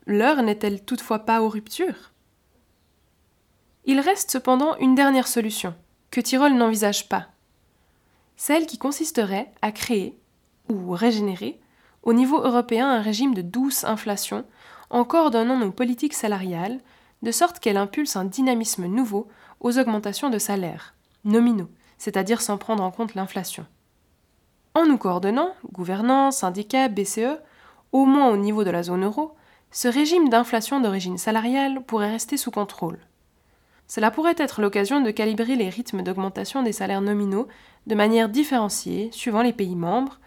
L'heure 0.07 0.41
n'est-elle 0.41 0.85
toutefois 0.85 1.19
pas 1.19 1.43
aux 1.43 1.49
ruptures? 1.49 2.13
Il 3.87 3.99
reste 3.99 4.31
cependant 4.31 4.77
une 4.77 4.95
dernière 4.95 5.27
solution, 5.27 5.75
que 6.13 6.21
Tyrol 6.21 6.53
n'envisage 6.53 7.09
pas. 7.09 7.27
Celle 8.41 8.67
qui 8.67 8.79
consisterait 8.79 9.53
à 9.63 9.73
créer, 9.73 10.17
ou 10.71 10.93
régénérer, 10.93 11.61
au 12.05 12.13
niveau 12.13 12.39
européen 12.41 12.89
un 12.89 13.03
régime 13.03 13.35
de 13.35 13.43
douce 13.43 13.83
inflation 13.83 14.45
en 14.91 15.05
coordonnant 15.05 15.59
nos 15.59 15.73
politiques 15.73 16.15
salariales, 16.15 16.79
de 17.23 17.33
sorte 17.33 17.59
qu'elle 17.59 17.77
impulse 17.77 18.15
un 18.15 18.25
dynamisme 18.25 18.87
nouveau 18.87 19.27
aux 19.59 19.77
augmentations 19.77 20.31
de 20.31 20.39
salaires, 20.39 20.95
nominaux, 21.25 21.69
c'est-à-dire 21.99 22.41
sans 22.41 22.59
prendre 22.59 22.85
en 22.85 22.93
compte 22.93 23.17
l'inflation. 23.17 23.67
En 24.77 24.87
nous 24.87 24.99
coordonnant, 24.99 25.53
gouvernants, 25.73 26.31
syndicats, 26.31 26.87
BCE, 26.87 27.41
au 27.91 28.05
moins 28.05 28.31
au 28.31 28.37
niveau 28.37 28.63
de 28.63 28.71
la 28.71 28.85
zone 28.85 29.05
euro, 29.05 29.35
ce 29.73 29.89
régime 29.89 30.29
d'inflation 30.29 30.79
d'origine 30.79 31.19
salariale 31.19 31.83
pourrait 31.85 32.13
rester 32.13 32.37
sous 32.37 32.53
contrôle. 32.53 33.01
Cela 33.89 34.11
pourrait 34.11 34.35
être 34.37 34.61
l'occasion 34.61 35.01
de 35.01 35.11
calibrer 35.11 35.57
les 35.57 35.71
rythmes 35.71 36.03
d'augmentation 36.03 36.63
des 36.63 36.73
salaires 36.73 37.01
nominaux 37.01 37.49
de 37.87 37.95
manière 37.95 38.29
différenciée 38.29 39.09
suivant 39.13 39.43
les 39.43 39.55
pays 39.55 39.77
membres, 39.77 40.21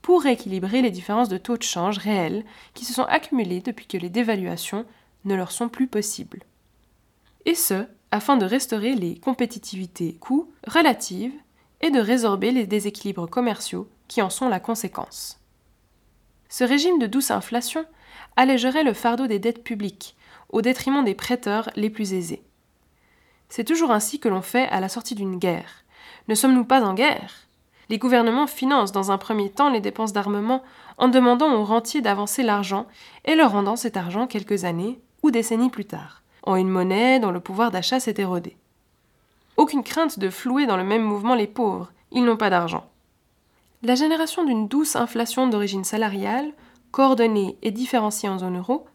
pour 0.00 0.22
rééquilibrer 0.22 0.80
les 0.80 0.90
différences 0.90 1.28
de 1.28 1.36
taux 1.36 1.58
de 1.58 1.62
change 1.62 1.98
réels 1.98 2.44
qui 2.72 2.84
se 2.84 2.94
sont 2.94 3.04
accumulées 3.04 3.60
depuis 3.60 3.86
que 3.86 3.98
les 3.98 4.08
dévaluations 4.08 4.86
ne 5.24 5.34
leur 5.34 5.52
sont 5.52 5.68
plus 5.68 5.86
possibles. 5.86 6.40
Et 7.44 7.54
ce, 7.54 7.84
afin 8.10 8.36
de 8.36 8.46
restaurer 8.46 8.94
les 8.94 9.18
compétitivités 9.18 10.14
coûts 10.14 10.50
relatives 10.66 11.34
et 11.80 11.90
de 11.90 12.00
résorber 12.00 12.50
les 12.50 12.66
déséquilibres 12.66 13.28
commerciaux 13.28 13.88
qui 14.08 14.22
en 14.22 14.30
sont 14.30 14.48
la 14.48 14.60
conséquence. 14.60 15.38
Ce 16.48 16.64
régime 16.64 16.98
de 16.98 17.06
douce 17.06 17.30
inflation 17.30 17.84
allégerait 18.36 18.84
le 18.84 18.94
fardeau 18.94 19.26
des 19.26 19.38
dettes 19.38 19.62
publiques, 19.62 20.16
au 20.48 20.62
détriment 20.62 21.04
des 21.04 21.14
prêteurs 21.14 21.70
les 21.76 21.90
plus 21.90 22.12
aisés. 22.12 22.42
C'est 23.50 23.64
toujours 23.64 23.90
ainsi 23.90 24.20
que 24.20 24.28
l'on 24.28 24.42
fait 24.42 24.68
à 24.68 24.80
la 24.80 24.88
sortie 24.88 25.16
d'une 25.16 25.36
guerre. 25.36 25.84
Ne 26.28 26.34
sommes-nous 26.34 26.64
pas 26.64 26.82
en 26.82 26.94
guerre? 26.94 27.48
Les 27.88 27.98
gouvernements 27.98 28.46
financent 28.46 28.92
dans 28.92 29.10
un 29.10 29.18
premier 29.18 29.50
temps 29.50 29.68
les 29.68 29.80
dépenses 29.80 30.12
d'armement 30.12 30.62
en 30.96 31.08
demandant 31.08 31.52
aux 31.54 31.64
rentiers 31.64 32.00
d'avancer 32.00 32.44
l'argent 32.44 32.86
et 33.24 33.34
leur 33.34 33.50
rendant 33.50 33.74
cet 33.74 33.96
argent 33.96 34.28
quelques 34.28 34.64
années 34.64 35.00
ou 35.24 35.32
décennies 35.32 35.70
plus 35.70 35.84
tard, 35.84 36.22
en 36.44 36.54
une 36.54 36.68
monnaie 36.68 37.18
dont 37.18 37.32
le 37.32 37.40
pouvoir 37.40 37.72
d'achat 37.72 37.98
s'est 37.98 38.14
érodé. 38.18 38.56
Aucune 39.56 39.82
crainte 39.82 40.20
de 40.20 40.30
flouer 40.30 40.66
dans 40.66 40.76
le 40.76 40.84
même 40.84 41.02
mouvement 41.02 41.34
les 41.34 41.48
pauvres, 41.48 41.92
ils 42.12 42.24
n'ont 42.24 42.36
pas 42.36 42.50
d'argent. 42.50 42.88
La 43.82 43.96
génération 43.96 44.44
d'une 44.44 44.68
douce 44.68 44.94
inflation 44.94 45.48
d'origine 45.48 45.84
salariale, 45.84 46.52
coordonnée 46.92 47.58
et 47.62 47.72
différenciée 47.72 48.28
en 48.28 48.38
zone 48.38 48.58
euro, 48.58 48.86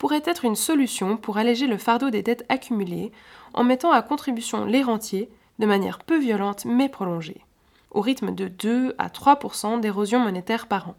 pourrait 0.00 0.22
être 0.24 0.46
une 0.46 0.56
solution 0.56 1.18
pour 1.18 1.36
alléger 1.36 1.66
le 1.66 1.76
fardeau 1.76 2.08
des 2.08 2.22
dettes 2.22 2.46
accumulées 2.48 3.12
en 3.52 3.64
mettant 3.64 3.92
à 3.92 4.00
contribution 4.00 4.64
les 4.64 4.82
rentiers 4.82 5.28
de 5.58 5.66
manière 5.66 5.98
peu 5.98 6.18
violente 6.18 6.64
mais 6.64 6.88
prolongée, 6.88 7.44
au 7.90 8.00
rythme 8.00 8.34
de 8.34 8.48
2 8.48 8.94
à 8.96 9.08
3% 9.08 9.78
d'érosion 9.78 10.18
monétaire 10.18 10.68
par 10.68 10.88
an. 10.88 10.94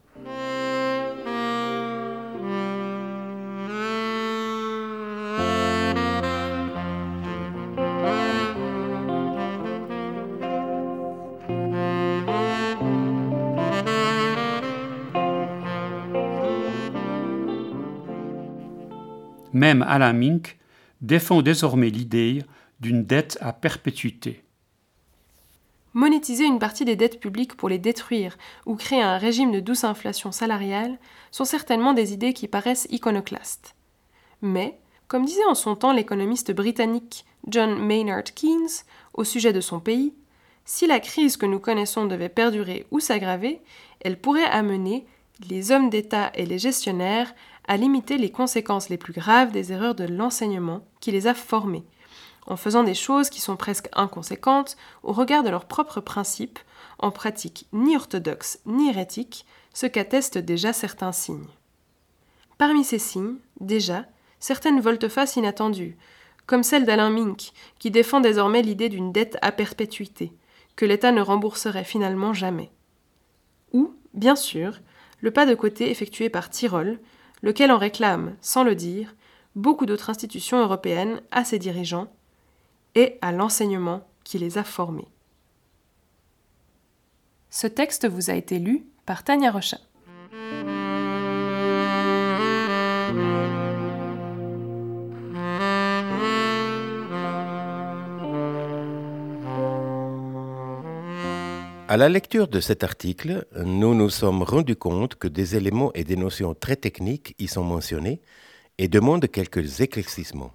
Même 19.54 19.84
Alain 19.84 20.14
Mink 20.14 20.58
défend 21.02 21.42
désormais 21.42 21.90
l'idée 21.90 22.44
d'une 22.80 23.06
dette 23.06 23.38
à 23.42 23.54
perpétuité. 23.54 24.44
Monétiser 25.94 26.46
une 26.46 26.60
partie 26.60 26.86
des 26.86 26.96
dettes 26.96 27.20
publiques 27.20 27.58
pour 27.58 27.68
les 27.68 27.78
détruire 27.78 28.38
ou 28.66 28.76
créer 28.76 29.02
un 29.02 29.18
régime 29.18 29.52
de 29.52 29.60
douce 29.60 29.84
inflation 29.84 30.32
salariale 30.32 30.98
sont 31.32 31.44
certainement 31.44 31.94
des 31.94 32.14
idées 32.14 32.34
qui 32.34 32.48
paraissent 32.48 32.88
iconoclastes. 32.90 33.76
Mais, 34.42 34.80
comme 35.10 35.26
disait 35.26 35.46
en 35.50 35.56
son 35.56 35.76
temps 35.76 35.92
l'économiste 35.92 36.54
britannique 36.54 37.26
John 37.48 37.78
Maynard 37.78 38.24
Keynes 38.24 38.86
au 39.14 39.26
sujet 39.26 39.52
de 39.52 39.60
son 39.60 39.82
pays, 39.82 40.14
si 40.64 40.88
la 40.88 41.02
crise 41.02 41.36
que 41.36 41.46
nous 41.46 41.60
connaissons 41.60 42.06
devait 42.06 42.30
perdurer 42.30 42.86
ou 42.92 43.02
s'aggraver, 43.02 43.62
elle 44.00 44.18
pourrait 44.18 44.46
amener 44.46 45.06
les 45.50 45.72
hommes 45.72 45.90
d'État 45.90 46.32
et 46.36 46.46
les 46.46 46.60
gestionnaires 46.60 47.34
à 47.68 47.78
limiter 47.78 48.18
les 48.18 48.32
conséquences 48.32 48.90
les 48.90 48.98
plus 48.98 49.14
graves 49.14 49.52
des 49.52 49.72
erreurs 49.72 49.96
de 49.96 50.04
l'enseignement 50.04 50.86
qui 51.00 51.12
les 51.12 51.28
a 51.28 51.34
formés, 51.34 51.86
en 52.48 52.58
faisant 52.58 52.84
des 52.84 52.94
choses 52.94 53.30
qui 53.30 53.42
sont 53.42 53.56
presque 53.56 53.90
inconséquentes 53.94 54.78
au 55.04 55.14
regard 55.14 55.44
de 55.44 55.50
leurs 55.50 55.66
propres 55.66 56.02
principes, 56.02 56.60
en 57.00 57.12
pratique 57.12 57.68
ni 57.74 57.96
orthodoxe 57.96 58.60
ni 58.66 58.90
hérétique, 58.90 59.46
ce 59.74 59.86
qu'attestent 59.86 60.38
déjà 60.38 60.74
certains 60.74 61.12
signes. 61.12 61.48
Parmi 62.58 62.84
ces 62.84 63.00
signes, 63.00 63.38
déjà, 63.60 64.06
certaines 64.40 64.82
volte-face 64.82 65.36
inattendues, 65.36 65.98
comme 66.46 66.64
celle 66.64 66.86
d'Alain 66.86 67.10
Mink, 67.10 67.54
qui 67.80 67.92
défend 67.92 68.20
désormais 68.20 68.62
l'idée 68.62 68.90
d'une 68.90 69.12
dette 69.12 69.38
à 69.42 69.52
perpétuité, 69.52 70.34
que 70.76 70.86
l'État 70.86 71.12
ne 71.12 71.22
rembourserait 71.22 71.84
finalement 71.84 72.34
jamais. 72.34 72.72
Ou, 73.74 73.94
bien 74.14 74.36
sûr, 74.36 74.80
le 75.22 75.32
pas 75.32 75.46
de 75.46 75.56
côté 75.56 75.90
effectué 75.92 76.30
par 76.30 76.50
Tyrol, 76.50 77.00
lequel 77.42 77.72
en 77.72 77.78
réclame, 77.78 78.36
sans 78.42 78.64
le 78.64 78.76
dire, 78.76 79.16
beaucoup 79.56 79.86
d'autres 79.86 80.10
institutions 80.10 80.62
européennes 80.62 81.22
à 81.32 81.44
ses 81.44 81.60
dirigeants 81.60 82.12
et 82.96 83.18
à 83.22 83.32
l'enseignement 83.32 84.08
qui 84.24 84.38
les 84.40 84.58
a 84.58 84.64
formés. 84.64 85.08
Ce 87.50 87.68
texte 87.68 88.08
vous 88.08 88.30
a 88.30 88.34
été 88.34 88.60
lu 88.60 88.86
par 89.06 89.24
Tania 89.24 89.52
Rochat. 89.52 89.82
À 101.92 101.98
la 101.98 102.08
lecture 102.08 102.48
de 102.48 102.62
cet 102.62 102.86
article, 102.86 103.46
nous 103.66 103.94
nous 103.94 104.10
sommes 104.10 104.44
rendus 104.44 104.78
compte 104.78 105.16
que 105.16 105.28
des 105.28 105.58
éléments 105.58 105.92
et 105.94 106.06
des 106.06 106.16
notions 106.16 106.54
très 106.54 106.78
techniques 106.78 107.36
y 107.38 107.50
sont 107.50 107.66
mentionnés 107.66 108.22
et 108.78 108.88
demandent 108.88 109.28
quelques 109.28 109.82
éclaircissements. 109.82 110.54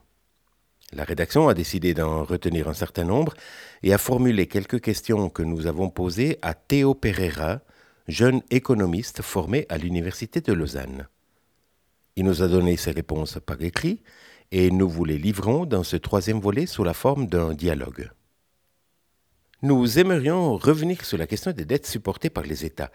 La 0.95 1.05
rédaction 1.05 1.47
a 1.49 1.53
décidé 1.53 1.93
d'en 1.93 2.25
retenir 2.25 2.69
un 2.69 2.73
certain 2.73 3.05
nombre 3.05 3.35
et 3.83 3.93
a 3.93 3.99
formulé 3.99 4.47
quelques 4.47 4.81
questions 4.81 5.29
que 5.29 5.43
nous 5.43 5.67
avons 5.67 5.91
posées 5.91 6.39
à 6.41 6.55
Théo 6.55 6.95
Pereira, 6.95 7.61
jeune 8.09 8.41
économiste 8.49 9.21
formé 9.21 9.67
à 9.69 9.77
l'Université 9.77 10.41
de 10.41 10.55
Lausanne. 10.55 11.07
Il 12.17 12.25
nous 12.25 12.41
a 12.41 12.49
donné 12.49 12.79
ses 12.79 12.93
réponses 12.93 13.39
par 13.45 13.61
écrit 13.61 14.03
et 14.53 14.71
nous 14.71 14.89
vous 14.89 15.05
les 15.05 15.19
livrons 15.19 15.67
dans 15.67 15.83
ce 15.83 15.97
troisième 15.97 16.41
volet 16.41 16.65
sous 16.65 16.83
la 16.83 16.95
forme 16.95 17.27
d'un 17.27 17.53
dialogue. 17.53 18.09
Nous 19.63 19.99
aimerions 19.99 20.59
revenir 20.59 21.03
sur 21.07 21.17
la 21.17 21.27
question 21.27 21.51
des 21.51 21.65
dettes 21.65 21.87
supportées 21.87 22.29
par 22.29 22.45
les 22.45 22.67
États. 22.67 22.93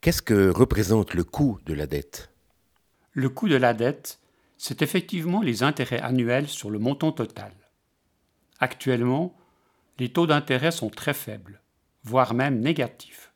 Qu'est-ce 0.00 0.22
que 0.22 0.48
représente 0.48 1.12
le 1.12 1.22
coût 1.22 1.58
de 1.66 1.74
la 1.74 1.86
dette? 1.86 2.30
Le 3.12 3.28
coût 3.28 3.46
de 3.46 3.56
la 3.56 3.74
dette, 3.74 4.18
c'est 4.56 4.80
effectivement 4.80 5.42
les 5.42 5.62
intérêts 5.62 6.00
annuels 6.00 6.48
sur 6.48 6.70
le 6.70 6.78
montant 6.78 7.12
total. 7.12 7.52
Actuellement, 8.58 9.36
les 9.98 10.10
taux 10.10 10.26
d'intérêt 10.26 10.70
sont 10.70 10.88
très 10.88 11.12
faibles, 11.12 11.60
voire 12.04 12.32
même 12.32 12.58
négatifs, 12.60 13.32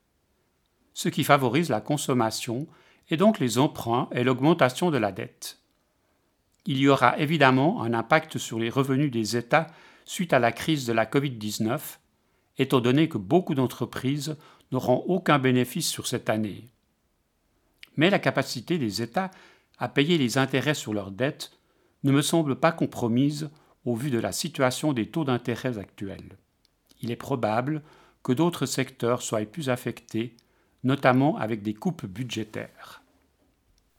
ce 0.94 1.10
qui 1.10 1.24
favorise 1.24 1.68
la 1.68 1.82
consommation 1.82 2.66
et 3.10 3.18
donc 3.18 3.38
les 3.38 3.58
emprunts 3.58 4.08
et 4.12 4.24
l'augmentation 4.24 4.90
de 4.90 4.96
la 4.96 5.12
dette. 5.12 5.58
Il 6.64 6.78
y 6.78 6.88
aura 6.88 7.18
évidemment 7.18 7.82
un 7.82 7.92
impact 7.92 8.38
sur 8.38 8.58
les 8.58 8.70
revenus 8.70 9.10
des 9.10 9.36
États 9.36 9.66
suite 10.06 10.32
à 10.32 10.38
la 10.38 10.52
crise 10.52 10.86
de 10.86 10.94
la 10.94 11.04
Covid-19 11.04 11.98
étant 12.62 12.80
donné 12.80 13.08
que 13.08 13.18
beaucoup 13.18 13.54
d'entreprises 13.54 14.36
n'auront 14.70 15.04
aucun 15.06 15.38
bénéfice 15.38 15.88
sur 15.88 16.06
cette 16.06 16.30
année. 16.30 16.68
Mais 17.96 18.10
la 18.10 18.18
capacité 18.18 18.78
des 18.78 19.02
États 19.02 19.30
à 19.78 19.88
payer 19.88 20.16
les 20.16 20.38
intérêts 20.38 20.74
sur 20.74 20.94
leurs 20.94 21.10
dettes 21.10 21.52
ne 22.04 22.12
me 22.12 22.22
semble 22.22 22.56
pas 22.56 22.72
compromise 22.72 23.50
au 23.84 23.94
vu 23.94 24.10
de 24.10 24.18
la 24.18 24.32
situation 24.32 24.92
des 24.92 25.06
taux 25.06 25.24
d'intérêt 25.24 25.78
actuels. 25.78 26.38
Il 27.00 27.10
est 27.10 27.16
probable 27.16 27.82
que 28.22 28.32
d'autres 28.32 28.66
secteurs 28.66 29.22
soient 29.22 29.44
plus 29.44 29.68
affectés, 29.68 30.36
notamment 30.84 31.36
avec 31.36 31.62
des 31.62 31.74
coupes 31.74 32.06
budgétaires. 32.06 33.02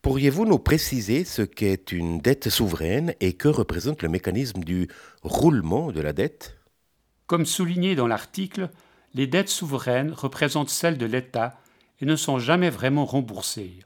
Pourriez-vous 0.02 0.46
nous 0.46 0.60
préciser 0.60 1.24
ce 1.24 1.42
qu'est 1.42 1.92
une 1.92 2.20
dette 2.20 2.50
souveraine 2.50 3.14
et 3.20 3.34
que 3.34 3.48
représente 3.48 4.02
le 4.02 4.10
mécanisme 4.10 4.64
du 4.64 4.90
roulement 5.22 5.92
de 5.92 6.02
la 6.02 6.14
dette? 6.14 6.58
Comme 7.34 7.48
souligné 7.48 7.96
dans 7.96 8.06
l'article, 8.06 8.70
les 9.16 9.26
dettes 9.26 9.50
souveraines 9.50 10.12
représentent 10.12 10.70
celles 10.70 11.00
de 11.00 11.08
l'État 11.08 11.60
et 12.00 12.06
ne 12.06 12.16
sont 12.16 12.38
jamais 12.38 12.70
vraiment 12.70 13.06
remboursées. 13.06 13.80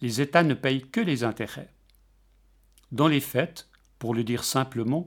Les 0.00 0.22
États 0.22 0.42
ne 0.42 0.54
payent 0.54 0.86
que 0.86 1.02
les 1.02 1.22
intérêts. 1.22 1.68
Dans 2.90 3.08
les 3.08 3.20
faits, 3.20 3.68
pour 3.98 4.14
le 4.14 4.24
dire 4.24 4.42
simplement, 4.42 5.06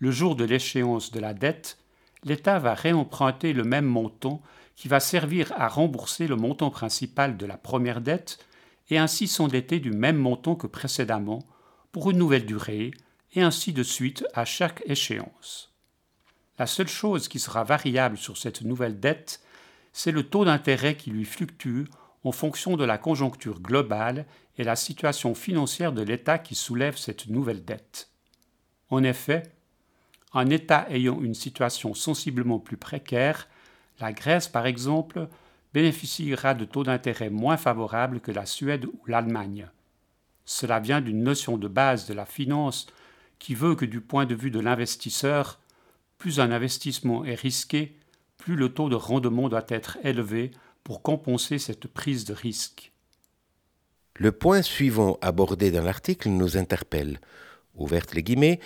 le 0.00 0.10
jour 0.10 0.34
de 0.34 0.42
l'échéance 0.42 1.12
de 1.12 1.20
la 1.20 1.34
dette, 1.34 1.78
l'État 2.24 2.58
va 2.58 2.74
réemprunter 2.74 3.52
le 3.52 3.62
même 3.62 3.86
montant 3.86 4.42
qui 4.74 4.88
va 4.88 4.98
servir 4.98 5.52
à 5.52 5.68
rembourser 5.68 6.26
le 6.26 6.34
montant 6.34 6.72
principal 6.72 7.36
de 7.36 7.46
la 7.46 7.58
première 7.58 8.00
dette 8.00 8.44
et 8.90 8.98
ainsi 8.98 9.28
s'endetter 9.28 9.78
du 9.78 9.92
même 9.92 10.18
montant 10.18 10.56
que 10.56 10.66
précédemment 10.66 11.46
pour 11.92 12.10
une 12.10 12.18
nouvelle 12.18 12.44
durée 12.44 12.90
et 13.34 13.42
ainsi 13.42 13.72
de 13.72 13.84
suite 13.84 14.26
à 14.34 14.44
chaque 14.44 14.82
échéance. 14.86 15.68
La 16.58 16.66
seule 16.66 16.88
chose 16.88 17.28
qui 17.28 17.38
sera 17.38 17.62
variable 17.62 18.16
sur 18.16 18.36
cette 18.36 18.62
nouvelle 18.62 18.98
dette, 18.98 19.40
c'est 19.92 20.10
le 20.10 20.24
taux 20.24 20.44
d'intérêt 20.44 20.96
qui 20.96 21.10
lui 21.10 21.24
fluctue 21.24 21.84
en 22.24 22.32
fonction 22.32 22.76
de 22.76 22.84
la 22.84 22.98
conjoncture 22.98 23.60
globale 23.60 24.26
et 24.56 24.64
la 24.64 24.74
situation 24.74 25.34
financière 25.34 25.92
de 25.92 26.02
l'État 26.02 26.38
qui 26.38 26.56
soulève 26.56 26.96
cette 26.96 27.28
nouvelle 27.28 27.64
dette. 27.64 28.10
En 28.90 29.04
effet, 29.04 29.44
un 30.34 30.50
État 30.50 30.86
ayant 30.90 31.20
une 31.22 31.34
situation 31.34 31.94
sensiblement 31.94 32.58
plus 32.58 32.76
précaire, 32.76 33.48
la 34.00 34.12
Grèce 34.12 34.48
par 34.48 34.66
exemple, 34.66 35.28
bénéficiera 35.72 36.54
de 36.54 36.64
taux 36.64 36.82
d'intérêt 36.82 37.30
moins 37.30 37.56
favorables 37.56 38.20
que 38.20 38.32
la 38.32 38.46
Suède 38.46 38.86
ou 38.86 39.00
l'Allemagne. 39.06 39.68
Cela 40.44 40.80
vient 40.80 41.00
d'une 41.00 41.22
notion 41.22 41.56
de 41.56 41.68
base 41.68 42.06
de 42.06 42.14
la 42.14 42.26
finance 42.26 42.86
qui 43.38 43.54
veut 43.54 43.76
que 43.76 43.84
du 43.84 44.00
point 44.00 44.26
de 44.26 44.34
vue 44.34 44.50
de 44.50 44.60
l'investisseur, 44.60 45.60
plus 46.18 46.40
un 46.40 46.50
investissement 46.50 47.24
est 47.24 47.34
risqué, 47.34 47.96
plus 48.36 48.56
le 48.56 48.68
taux 48.68 48.88
de 48.88 48.96
rendement 48.96 49.48
doit 49.48 49.66
être 49.68 49.98
élevé 50.02 50.50
pour 50.84 51.02
compenser 51.02 51.58
cette 51.58 51.86
prise 51.86 52.24
de 52.24 52.34
risque. 52.34 52.92
Le 54.14 54.32
point 54.32 54.62
suivant 54.62 55.16
abordé 55.20 55.70
dans 55.70 55.84
l'article 55.84 56.28
nous 56.28 56.56
interpelle. 56.56 57.20
Ouverte 57.74 58.14
les 58.14 58.22
guillemets, 58.24 58.58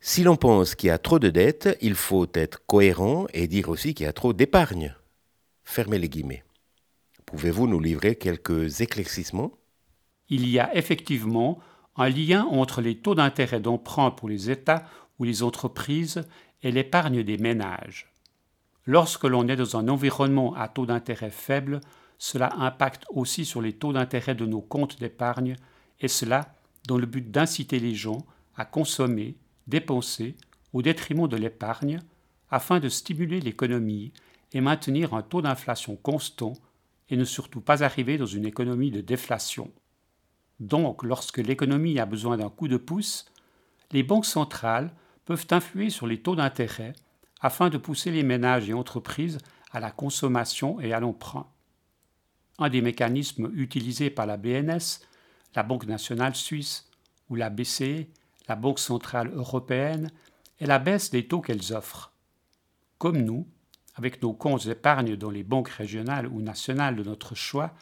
si 0.00 0.22
l'on 0.22 0.36
pense 0.36 0.74
qu'il 0.74 0.88
y 0.88 0.90
a 0.90 0.98
trop 0.98 1.18
de 1.18 1.30
dettes, 1.30 1.76
il 1.80 1.94
faut 1.94 2.28
être 2.34 2.64
cohérent 2.66 3.26
et 3.32 3.48
dire 3.48 3.68
aussi 3.68 3.94
qu'il 3.94 4.04
y 4.04 4.08
a 4.08 4.12
trop 4.12 4.32
d'épargne. 4.32 4.94
Fermez 5.64 5.98
les 5.98 6.08
guillemets. 6.08 6.44
Pouvez-vous 7.26 7.66
nous 7.66 7.80
livrer 7.80 8.16
quelques 8.16 8.80
éclaircissements? 8.80 9.52
Il 10.28 10.48
y 10.48 10.58
a 10.58 10.74
effectivement 10.76 11.58
un 11.96 12.08
lien 12.08 12.44
entre 12.44 12.80
les 12.80 12.98
taux 12.98 13.14
d'intérêt 13.14 13.60
d'emprunt 13.60 14.10
pour 14.10 14.28
les 14.28 14.50
États 14.50 14.84
ou 15.18 15.24
les 15.24 15.42
entreprises 15.42 16.22
et 16.62 16.70
l'épargne 16.70 17.22
des 17.22 17.38
ménages. 17.38 18.12
Lorsque 18.84 19.24
l'on 19.24 19.46
est 19.48 19.56
dans 19.56 19.76
un 19.76 19.88
environnement 19.88 20.54
à 20.54 20.68
taux 20.68 20.86
d'intérêt 20.86 21.30
faible, 21.30 21.80
cela 22.18 22.52
impacte 22.56 23.04
aussi 23.10 23.44
sur 23.44 23.60
les 23.60 23.74
taux 23.74 23.92
d'intérêt 23.92 24.34
de 24.34 24.46
nos 24.46 24.60
comptes 24.60 24.98
d'épargne, 24.98 25.56
et 26.00 26.08
cela 26.08 26.54
dans 26.86 26.98
le 26.98 27.06
but 27.06 27.30
d'inciter 27.30 27.80
les 27.80 27.94
gens 27.94 28.18
à 28.56 28.64
consommer, 28.64 29.36
dépenser, 29.66 30.36
au 30.72 30.82
détriment 30.82 31.28
de 31.28 31.36
l'épargne, 31.36 32.00
afin 32.50 32.80
de 32.80 32.88
stimuler 32.88 33.40
l'économie 33.40 34.12
et 34.52 34.60
maintenir 34.60 35.14
un 35.14 35.22
taux 35.22 35.42
d'inflation 35.42 35.96
constant 35.96 36.54
et 37.10 37.16
ne 37.16 37.24
surtout 37.24 37.60
pas 37.60 37.82
arriver 37.84 38.18
dans 38.18 38.26
une 38.26 38.46
économie 38.46 38.90
de 38.90 39.00
déflation. 39.00 39.70
Donc, 40.60 41.02
lorsque 41.04 41.38
l'économie 41.38 41.98
a 41.98 42.06
besoin 42.06 42.36
d'un 42.36 42.50
coup 42.50 42.68
de 42.68 42.76
pouce, 42.76 43.26
les 43.92 44.02
banques 44.02 44.26
centrales 44.26 44.92
peuvent 45.28 45.46
influer 45.50 45.90
sur 45.90 46.06
les 46.06 46.22
taux 46.22 46.36
d'intérêt 46.36 46.94
afin 47.42 47.68
de 47.68 47.76
pousser 47.76 48.10
les 48.10 48.22
ménages 48.22 48.70
et 48.70 48.72
entreprises 48.72 49.36
à 49.72 49.78
la 49.78 49.90
consommation 49.90 50.80
et 50.80 50.94
à 50.94 51.00
l'emprunt. 51.00 51.46
Un 52.58 52.70
des 52.70 52.80
mécanismes 52.80 53.50
utilisés 53.54 54.08
par 54.08 54.24
la 54.24 54.38
BNS, 54.38 55.04
la 55.54 55.62
Banque 55.64 55.84
nationale 55.84 56.34
suisse 56.34 56.88
ou 57.28 57.34
la 57.34 57.50
BCE, 57.50 58.06
la 58.48 58.56
Banque 58.56 58.78
centrale 58.78 59.30
européenne, 59.34 60.10
est 60.60 60.66
la 60.66 60.78
baisse 60.78 61.10
des 61.10 61.28
taux 61.28 61.42
qu'elles 61.42 61.74
offrent. 61.74 62.10
Comme 62.96 63.20
nous, 63.20 63.46
avec 63.96 64.22
nos 64.22 64.32
comptes 64.32 64.66
d'épargne 64.66 65.14
dans 65.14 65.30
les 65.30 65.44
banques 65.44 65.68
régionales 65.68 66.26
ou 66.26 66.40
nationales 66.40 66.96
de 66.96 67.04
notre 67.04 67.34
choix, 67.34 67.74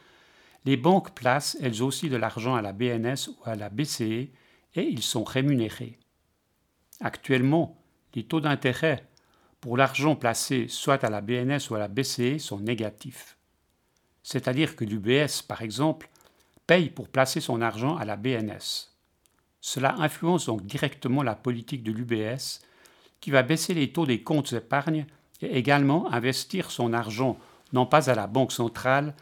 les 0.64 0.76
banques 0.76 1.14
placent 1.14 1.56
elles 1.60 1.80
aussi 1.84 2.08
de 2.08 2.16
l'argent 2.16 2.56
à 2.56 2.60
la 2.62 2.72
BNS 2.72 3.28
ou 3.28 3.36
à 3.44 3.54
la 3.54 3.68
BCE 3.68 4.00
et 4.00 4.32
ils 4.74 5.04
sont 5.04 5.22
rémunérés. 5.22 6.00
Actuellement, 7.00 7.76
les 8.14 8.24
taux 8.24 8.40
d'intérêt 8.40 9.06
pour 9.60 9.76
l'argent 9.76 10.16
placé 10.16 10.66
soit 10.68 11.04
à 11.04 11.10
la 11.10 11.20
BNS 11.20 11.70
ou 11.70 11.74
à 11.74 11.78
la 11.78 11.88
BCE 11.88 12.38
sont 12.38 12.60
négatifs. 12.60 13.36
C'est-à-dire 14.22 14.76
que 14.76 14.84
l'UBS, 14.84 15.42
par 15.46 15.62
exemple, 15.62 16.08
paye 16.66 16.90
pour 16.90 17.08
placer 17.08 17.40
son 17.40 17.60
argent 17.60 17.96
à 17.96 18.04
la 18.04 18.16
BNS. 18.16 18.90
Cela 19.60 19.96
influence 19.98 20.46
donc 20.46 20.64
directement 20.64 21.22
la 21.22 21.34
politique 21.34 21.82
de 21.82 21.92
l'UBS, 21.92 22.60
qui 23.20 23.30
va 23.30 23.42
baisser 23.42 23.74
les 23.74 23.92
taux 23.92 24.06
des 24.06 24.22
comptes 24.22 24.52
épargne 24.52 25.06
et 25.42 25.56
également 25.58 26.12
investir 26.12 26.70
son 26.70 26.92
argent 26.92 27.38
non 27.72 27.86
pas 27.86 28.10
à 28.10 28.14
la 28.14 28.26
Banque 28.26 28.52
centrale, 28.52 29.14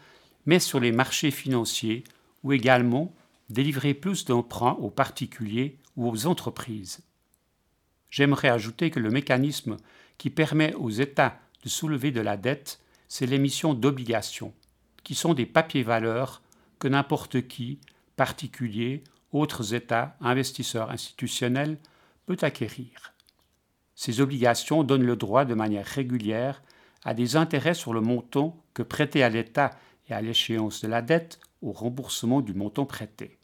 mais 0.45 0.59
sur 0.59 0.79
les 0.79 0.91
marchés 0.91 1.31
financiers 1.31 2.03
ou 2.43 2.53
également 2.53 3.11
délivrer 3.49 3.93
plus 3.93 4.25
d'emprunts 4.25 4.77
aux 4.79 4.91
particuliers 4.91 5.77
ou 5.97 6.09
aux 6.09 6.27
entreprises. 6.27 7.01
J'aimerais 8.15 8.47
ajouter 8.47 8.91
que 8.91 9.01
le 9.01 9.09
mécanisme 9.09 9.75
qui 10.17 10.29
permet 10.29 10.73
aux 10.75 10.89
États 10.89 11.37
de 11.63 11.67
soulever 11.67 12.11
de 12.11 12.21
la 12.21 12.37
dette, 12.37 12.79
c'est 13.09 13.25
l'émission 13.25 13.73
d'obligations, 13.73 14.53
qui 15.03 15.15
sont 15.15 15.33
des 15.33 15.45
papiers-valeurs 15.45 16.41
que 16.79 16.87
n'importe 16.87 17.45
qui, 17.49 17.77
particulier, 18.15 19.03
autres 19.33 19.73
États, 19.73 20.15
investisseurs 20.21 20.91
institutionnels, 20.91 21.77
peut 22.25 22.37
acquérir. 22.41 23.13
Ces 23.95 24.21
obligations 24.21 24.85
donnent 24.85 25.05
le 25.05 25.17
droit 25.17 25.43
de 25.43 25.53
manière 25.53 25.85
régulière 25.85 26.63
à 27.03 27.13
des 27.13 27.35
intérêts 27.35 27.73
sur 27.73 27.93
le 27.93 27.99
montant 27.99 28.63
que 28.73 28.81
prêté 28.81 29.23
à 29.23 29.29
l'État 29.29 29.71
et 30.07 30.13
à 30.13 30.21
l'échéance 30.21 30.79
de 30.79 30.87
la 30.87 31.01
dette 31.01 31.41
au 31.61 31.73
remboursement 31.73 32.39
du 32.39 32.53
montant 32.53 32.85
prêté. 32.85 33.37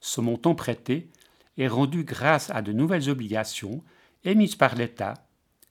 Ce 0.00 0.20
montant 0.20 0.56
prêté 0.56 1.08
est 1.56 1.68
rendu 1.68 2.02
grâce 2.02 2.50
à 2.50 2.62
de 2.62 2.72
nouvelles 2.72 3.08
obligations 3.08 3.84
émises 4.24 4.56
par 4.56 4.74
l'État 4.74 5.14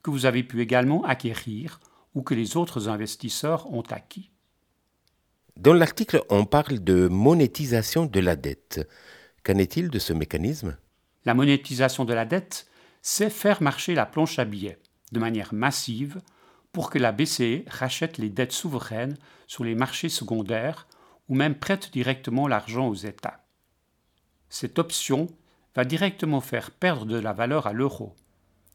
que 0.03 0.09
vous 0.09 0.25
avez 0.25 0.43
pu 0.43 0.61
également 0.61 1.03
acquérir 1.03 1.79
ou 2.15 2.21
que 2.21 2.33
les 2.33 2.57
autres 2.57 2.89
investisseurs 2.89 3.71
ont 3.71 3.83
acquis. 3.89 4.31
Dans 5.57 5.73
l'article, 5.73 6.23
on 6.29 6.45
parle 6.45 6.79
de 6.79 7.07
monétisation 7.07 8.05
de 8.05 8.19
la 8.19 8.35
dette. 8.35 8.87
Qu'en 9.43 9.57
est-il 9.57 9.89
de 9.89 9.99
ce 9.99 10.13
mécanisme? 10.13 10.77
La 11.25 11.33
monétisation 11.33 12.05
de 12.05 12.13
la 12.13 12.25
dette, 12.25 12.67
c'est 13.01 13.29
faire 13.29 13.61
marcher 13.61 13.93
la 13.93 14.05
planche 14.05 14.39
à 14.39 14.45
billets 14.45 14.79
de 15.11 15.19
manière 15.19 15.53
massive 15.53 16.21
pour 16.71 16.89
que 16.89 16.99
la 16.99 17.11
BCE 17.11 17.67
rachète 17.67 18.17
les 18.17 18.29
dettes 18.29 18.53
souveraines 18.53 19.17
sur 19.45 19.63
les 19.63 19.75
marchés 19.75 20.09
secondaires 20.09 20.87
ou 21.27 21.35
même 21.35 21.55
prête 21.55 21.91
directement 21.91 22.47
l'argent 22.47 22.87
aux 22.87 22.95
États. 22.95 23.43
Cette 24.49 24.79
option 24.79 25.27
va 25.75 25.85
directement 25.85 26.41
faire 26.41 26.71
perdre 26.71 27.05
de 27.05 27.17
la 27.17 27.33
valeur 27.33 27.67
à 27.67 27.73
l'euro, 27.73 28.15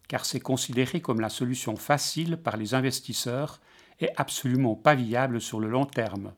car 0.08 0.24
c'est 0.24 0.40
considéré 0.40 1.00
comme 1.00 1.20
la 1.20 1.28
solution 1.28 1.76
facile 1.76 2.36
par 2.36 2.56
les 2.56 2.74
investisseurs 2.74 3.60
et 4.00 4.10
absolument 4.16 4.74
pas 4.74 4.94
viable 4.94 5.40
sur 5.40 5.60
le 5.60 5.68
long 5.68 5.86
terme. 5.86 6.32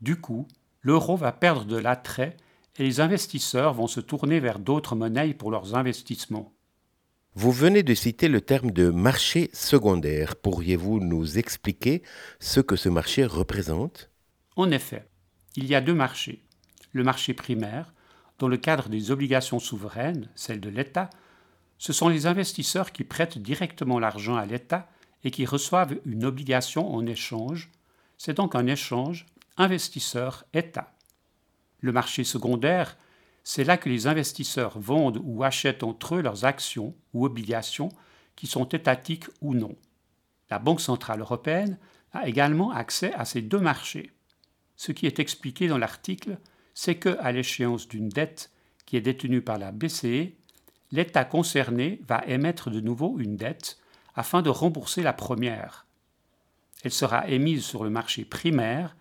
Du 0.00 0.20
coup, 0.20 0.46
l'euro 0.82 1.16
va 1.16 1.32
perdre 1.32 1.64
de 1.64 1.76
l'attrait 1.76 2.36
et 2.76 2.82
les 2.82 3.00
investisseurs 3.00 3.74
vont 3.74 3.86
se 3.86 4.00
tourner 4.00 4.40
vers 4.40 4.58
d'autres 4.58 4.96
monnaies 4.96 5.34
pour 5.34 5.50
leurs 5.50 5.74
investissements. 5.74 6.52
Vous 7.34 7.52
venez 7.52 7.82
de 7.82 7.94
citer 7.94 8.28
le 8.28 8.40
terme 8.40 8.72
de 8.72 8.90
marché 8.90 9.50
secondaire. 9.52 10.34
Pourriez-vous 10.34 10.98
nous 10.98 11.38
expliquer 11.38 12.02
ce 12.40 12.60
que 12.60 12.74
ce 12.74 12.88
marché 12.88 13.24
représente? 13.24 14.10
En 14.56 14.70
effet, 14.70 15.06
il 15.54 15.66
y 15.66 15.76
a 15.76 15.80
deux 15.80 15.94
marchés. 15.94 16.42
Le 16.92 17.04
marché 17.04 17.34
primaire, 17.34 17.94
dans 18.40 18.48
le 18.48 18.56
cadre 18.56 18.88
des 18.88 19.12
obligations 19.12 19.60
souveraines, 19.60 20.28
celles 20.34 20.60
de 20.60 20.70
l'État, 20.70 21.08
ce 21.80 21.94
sont 21.94 22.10
les 22.10 22.26
investisseurs 22.26 22.92
qui 22.92 23.04
prêtent 23.04 23.38
directement 23.38 23.98
l'argent 23.98 24.36
à 24.36 24.44
l'État 24.44 24.86
et 25.24 25.30
qui 25.30 25.46
reçoivent 25.46 25.98
une 26.04 26.26
obligation 26.26 26.94
en 26.94 27.06
échange. 27.06 27.70
C'est 28.18 28.36
donc 28.36 28.54
un 28.54 28.66
échange 28.66 29.24
investisseur-État. 29.56 30.92
Le 31.80 31.90
marché 31.90 32.22
secondaire, 32.22 32.98
c'est 33.44 33.64
là 33.64 33.78
que 33.78 33.88
les 33.88 34.06
investisseurs 34.06 34.78
vendent 34.78 35.22
ou 35.24 35.42
achètent 35.42 35.82
entre 35.82 36.16
eux 36.16 36.20
leurs 36.20 36.44
actions 36.44 36.94
ou 37.14 37.24
obligations 37.24 37.88
qui 38.36 38.46
sont 38.46 38.68
étatiques 38.68 39.28
ou 39.40 39.54
non. 39.54 39.74
La 40.50 40.58
Banque 40.58 40.82
centrale 40.82 41.20
européenne 41.20 41.78
a 42.12 42.28
également 42.28 42.72
accès 42.72 43.14
à 43.14 43.24
ces 43.24 43.40
deux 43.40 43.58
marchés. 43.58 44.12
Ce 44.76 44.92
qui 44.92 45.06
est 45.06 45.18
expliqué 45.18 45.66
dans 45.66 45.78
l'article, 45.78 46.36
c'est 46.74 46.96
que, 46.96 47.16
à 47.20 47.32
l'échéance 47.32 47.88
d'une 47.88 48.10
dette 48.10 48.50
qui 48.84 48.98
est 48.98 49.00
détenue 49.00 49.40
par 49.40 49.56
la 49.56 49.72
BCE, 49.72 50.34
l'État 50.92 51.24
concerné 51.24 52.00
va 52.06 52.22
émettre 52.26 52.70
de 52.70 52.80
nouveau 52.80 53.18
une 53.18 53.36
dette 53.36 53.78
afin 54.14 54.42
de 54.42 54.50
rembourser 54.50 55.02
la 55.02 55.12
première. 55.12 55.86
Elle 56.82 56.92
sera 56.92 57.28
émise 57.28 57.64
sur 57.64 57.84
le 57.84 57.90
marché 57.90 58.24
primaire 58.24 58.96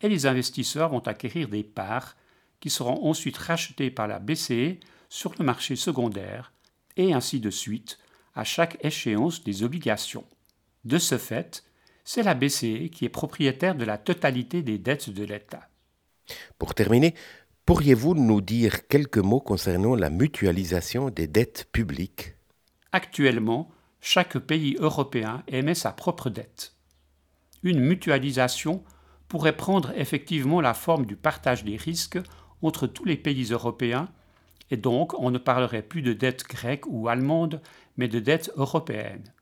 et 0.00 0.08
les 0.08 0.26
investisseurs 0.26 0.90
vont 0.90 1.00
acquérir 1.00 1.48
des 1.48 1.62
parts 1.64 2.16
qui 2.60 2.70
seront 2.70 3.06
ensuite 3.06 3.36
rachetés 3.36 3.90
par 3.90 4.08
la 4.08 4.18
BCE 4.18 4.78
sur 5.08 5.34
le 5.38 5.44
marché 5.44 5.76
secondaire, 5.76 6.52
et 6.96 7.12
ainsi 7.12 7.40
de 7.40 7.50
suite, 7.50 7.98
à 8.34 8.44
chaque 8.44 8.82
échéance 8.84 9.44
des 9.44 9.62
obligations. 9.62 10.24
De 10.84 10.98
ce 10.98 11.18
fait, 11.18 11.64
c'est 12.04 12.22
la 12.22 12.34
BCE 12.34 12.90
qui 12.90 13.04
est 13.04 13.10
propriétaire 13.10 13.74
de 13.74 13.84
la 13.84 13.98
totalité 13.98 14.62
des 14.62 14.78
dettes 14.78 15.10
de 15.10 15.24
l'État. 15.24 15.68
Pour 16.58 16.74
terminer, 16.74 17.14
pourriez-vous 17.66 18.14
nous 18.14 18.40
dire 18.40 18.86
quelques 18.86 19.18
mots 19.18 19.40
concernant 19.40 19.96
la 19.96 20.08
mutualisation 20.08 21.10
des 21.10 21.26
dettes 21.26 21.68
publiques? 21.72 22.34
Actuellement, 22.92 23.72
chaque 24.00 24.38
pays 24.38 24.76
européen 24.78 25.42
émet 25.48 25.74
sa 25.74 25.90
propre 25.90 26.30
dette. 26.30 26.76
Une 27.64 27.80
mutualisation 27.80 28.84
pourrait 29.26 29.56
prendre 29.56 29.92
effectivement 29.96 30.60
la 30.60 30.74
forme 30.74 31.06
du 31.06 31.16
partage 31.16 31.64
des 31.64 31.76
risques 31.76 32.20
entre 32.62 32.86
tous 32.86 33.04
les 33.04 33.16
pays 33.16 33.50
européens, 33.50 34.08
et 34.70 34.76
donc 34.76 35.18
on 35.18 35.32
ne 35.32 35.38
parlerait 35.38 35.82
plus 35.82 36.02
de 36.02 36.12
dette 36.12 36.44
grecque 36.44 36.86
ou 36.86 37.08
allemande, 37.08 37.60
mais 37.96 38.06
de 38.06 38.20
dette 38.20 38.52
européenne. 38.54 39.32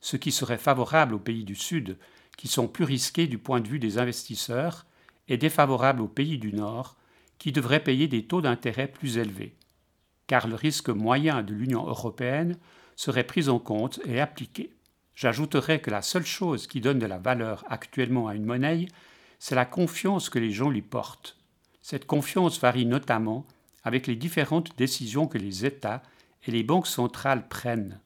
Ce 0.00 0.16
qui 0.16 0.30
serait 0.30 0.58
favorable 0.58 1.14
aux 1.14 1.18
pays 1.18 1.44
du 1.44 1.56
Sud, 1.56 1.98
qui 2.36 2.46
sont 2.46 2.68
plus 2.68 2.84
risqués 2.84 3.26
du 3.26 3.38
point 3.38 3.60
de 3.60 3.68
vue 3.68 3.80
des 3.80 3.98
investisseurs, 3.98 4.86
et 5.26 5.36
défavorable 5.36 6.02
aux 6.02 6.08
pays 6.08 6.38
du 6.38 6.52
Nord, 6.52 6.96
qui 7.42 7.50
devraient 7.50 7.82
payer 7.82 8.06
des 8.06 8.22
taux 8.22 8.40
d'intérêt 8.40 8.86
plus 8.86 9.18
élevés. 9.18 9.56
Car 10.28 10.46
le 10.46 10.54
risque 10.54 10.90
moyen 10.90 11.42
de 11.42 11.52
l'Union 11.52 11.84
européenne 11.84 12.56
serait 12.94 13.26
pris 13.26 13.48
en 13.48 13.58
compte 13.58 13.98
et 14.04 14.20
appliqué. 14.20 14.70
J'ajouterai 15.16 15.80
que 15.80 15.90
la 15.90 16.02
seule 16.02 16.24
chose 16.24 16.68
qui 16.68 16.80
donne 16.80 17.00
de 17.00 17.06
la 17.06 17.18
valeur 17.18 17.64
actuellement 17.68 18.28
à 18.28 18.36
une 18.36 18.44
monnaie, 18.44 18.86
c'est 19.40 19.56
la 19.56 19.64
confiance 19.64 20.30
que 20.30 20.38
les 20.38 20.52
gens 20.52 20.70
lui 20.70 20.82
portent. 20.82 21.36
Cette 21.80 22.06
confiance 22.06 22.60
varie 22.60 22.86
notamment 22.86 23.44
avec 23.82 24.06
les 24.06 24.14
différentes 24.14 24.76
décisions 24.78 25.26
que 25.26 25.38
les 25.38 25.66
États 25.66 26.04
et 26.46 26.52
les 26.52 26.62
banques 26.62 26.86
centrales 26.86 27.48
prennent. 27.48 27.98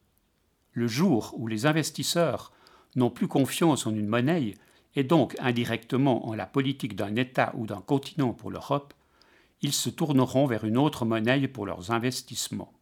Le 0.73 0.87
jour 0.87 1.35
où 1.37 1.45
les 1.45 1.67
investisseurs 1.67 2.51
n'ont 2.95 3.11
plus 3.11 3.27
confiance 3.27 3.85
en 3.85 3.93
une 3.93 4.07
monnaie, 4.07 4.55
et 4.95 5.03
donc 5.03 5.35
indirectement 5.39 6.27
en 6.27 6.33
la 6.33 6.47
politique 6.47 6.95
d'un 6.95 7.15
État 7.15 7.53
ou 7.55 7.67
d'un 7.67 7.81
continent 7.81 8.33
pour 8.33 8.49
l'Europe, 8.49 8.95
ils 9.61 9.73
se 9.73 9.89
tourneront 9.89 10.47
vers 10.47 10.63
une 10.63 10.77
autre 10.77 11.05
monnaie 11.05 11.47
pour 11.47 11.65
leurs 11.65 11.91
investissements. 11.91 12.73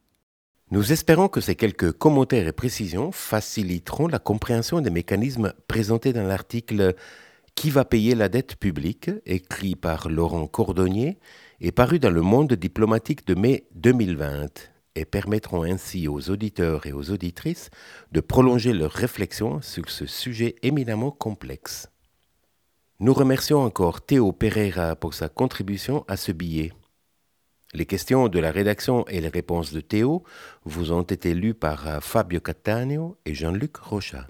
Nous 0.71 0.91
espérons 0.91 1.27
que 1.27 1.41
ces 1.41 1.55
quelques 1.55 1.91
commentaires 1.91 2.47
et 2.47 2.51
précisions 2.51 3.11
faciliteront 3.11 4.07
la 4.07 4.19
compréhension 4.19 4.81
des 4.81 4.89
mécanismes 4.89 5.53
présentés 5.67 6.11
dans 6.11 6.23
l'article 6.23 6.95
qui 7.53 7.69
va 7.69 7.85
payer 7.85 8.15
la 8.15 8.29
dette 8.29 8.55
publique, 8.55 9.11
écrit 9.25 9.75
par 9.75 10.09
Laurent 10.09 10.47
Cordonnier 10.47 11.19
et 11.61 11.71
paru 11.71 11.99
dans 11.99 12.09
le 12.09 12.21
Monde 12.21 12.53
diplomatique 12.53 13.25
de 13.27 13.35
mai 13.35 13.67
2020, 13.75 14.71
et 14.95 15.05
permettront 15.05 15.63
ainsi 15.63 16.07
aux 16.07 16.29
auditeurs 16.29 16.85
et 16.85 16.93
aux 16.93 17.11
auditrices 17.11 17.69
de 18.11 18.21
prolonger 18.21 18.73
leurs 18.73 18.91
réflexions 18.91 19.61
sur 19.61 19.89
ce 19.89 20.05
sujet 20.05 20.55
éminemment 20.63 21.11
complexe. 21.11 21.89
Nous 23.01 23.13
remercions 23.13 23.61
encore 23.61 23.99
Théo 23.99 24.31
Pereira 24.31 24.95
pour 24.95 25.15
sa 25.15 25.27
contribution 25.27 26.05
à 26.07 26.15
ce 26.15 26.31
billet. 26.31 26.71
Les 27.73 27.85
questions 27.85 28.29
de 28.29 28.39
la 28.39 28.51
rédaction 28.51 29.05
et 29.09 29.19
les 29.19 29.27
réponses 29.27 29.73
de 29.73 29.81
Théo 29.81 30.23
vous 30.63 30.93
ont 30.93 31.01
été 31.01 31.33
lues 31.33 31.53
par 31.53 32.01
Fabio 32.01 32.39
Cattaneo 32.39 33.17
et 33.25 33.33
Jean-Luc 33.33 33.75
Rocha. 33.75 34.25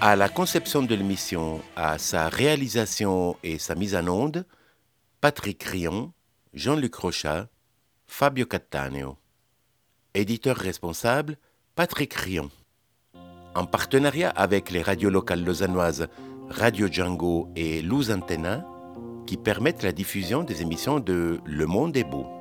À 0.00 0.16
la 0.16 0.30
conception 0.30 0.82
de 0.82 0.94
l'émission, 0.94 1.60
à 1.76 1.98
sa 1.98 2.30
réalisation 2.30 3.36
et 3.42 3.58
sa 3.58 3.74
mise 3.74 3.94
en 3.94 4.08
onde, 4.08 4.46
Patrick 5.20 5.64
Rion, 5.64 6.12
Jean-Luc 6.54 6.94
Rochat, 6.94 7.48
Fabio 8.06 8.46
Cattaneo. 8.46 9.16
Éditeur 10.14 10.56
responsable, 10.56 11.38
Patrick 11.74 12.14
Rion. 12.14 12.52
En 13.56 13.66
partenariat 13.66 14.30
avec 14.30 14.70
les 14.70 14.80
radios 14.80 15.10
locales 15.10 15.44
lausannoises 15.44 16.06
Radio 16.50 16.86
Django 16.86 17.48
et 17.56 17.82
Luz 17.82 18.12
Antenna, 18.12 18.64
qui 19.26 19.36
permettent 19.36 19.82
la 19.82 19.90
diffusion 19.90 20.44
des 20.44 20.62
émissions 20.62 21.00
de 21.00 21.40
Le 21.44 21.66
Monde 21.66 21.96
est 21.96 22.04
beau. 22.04 22.37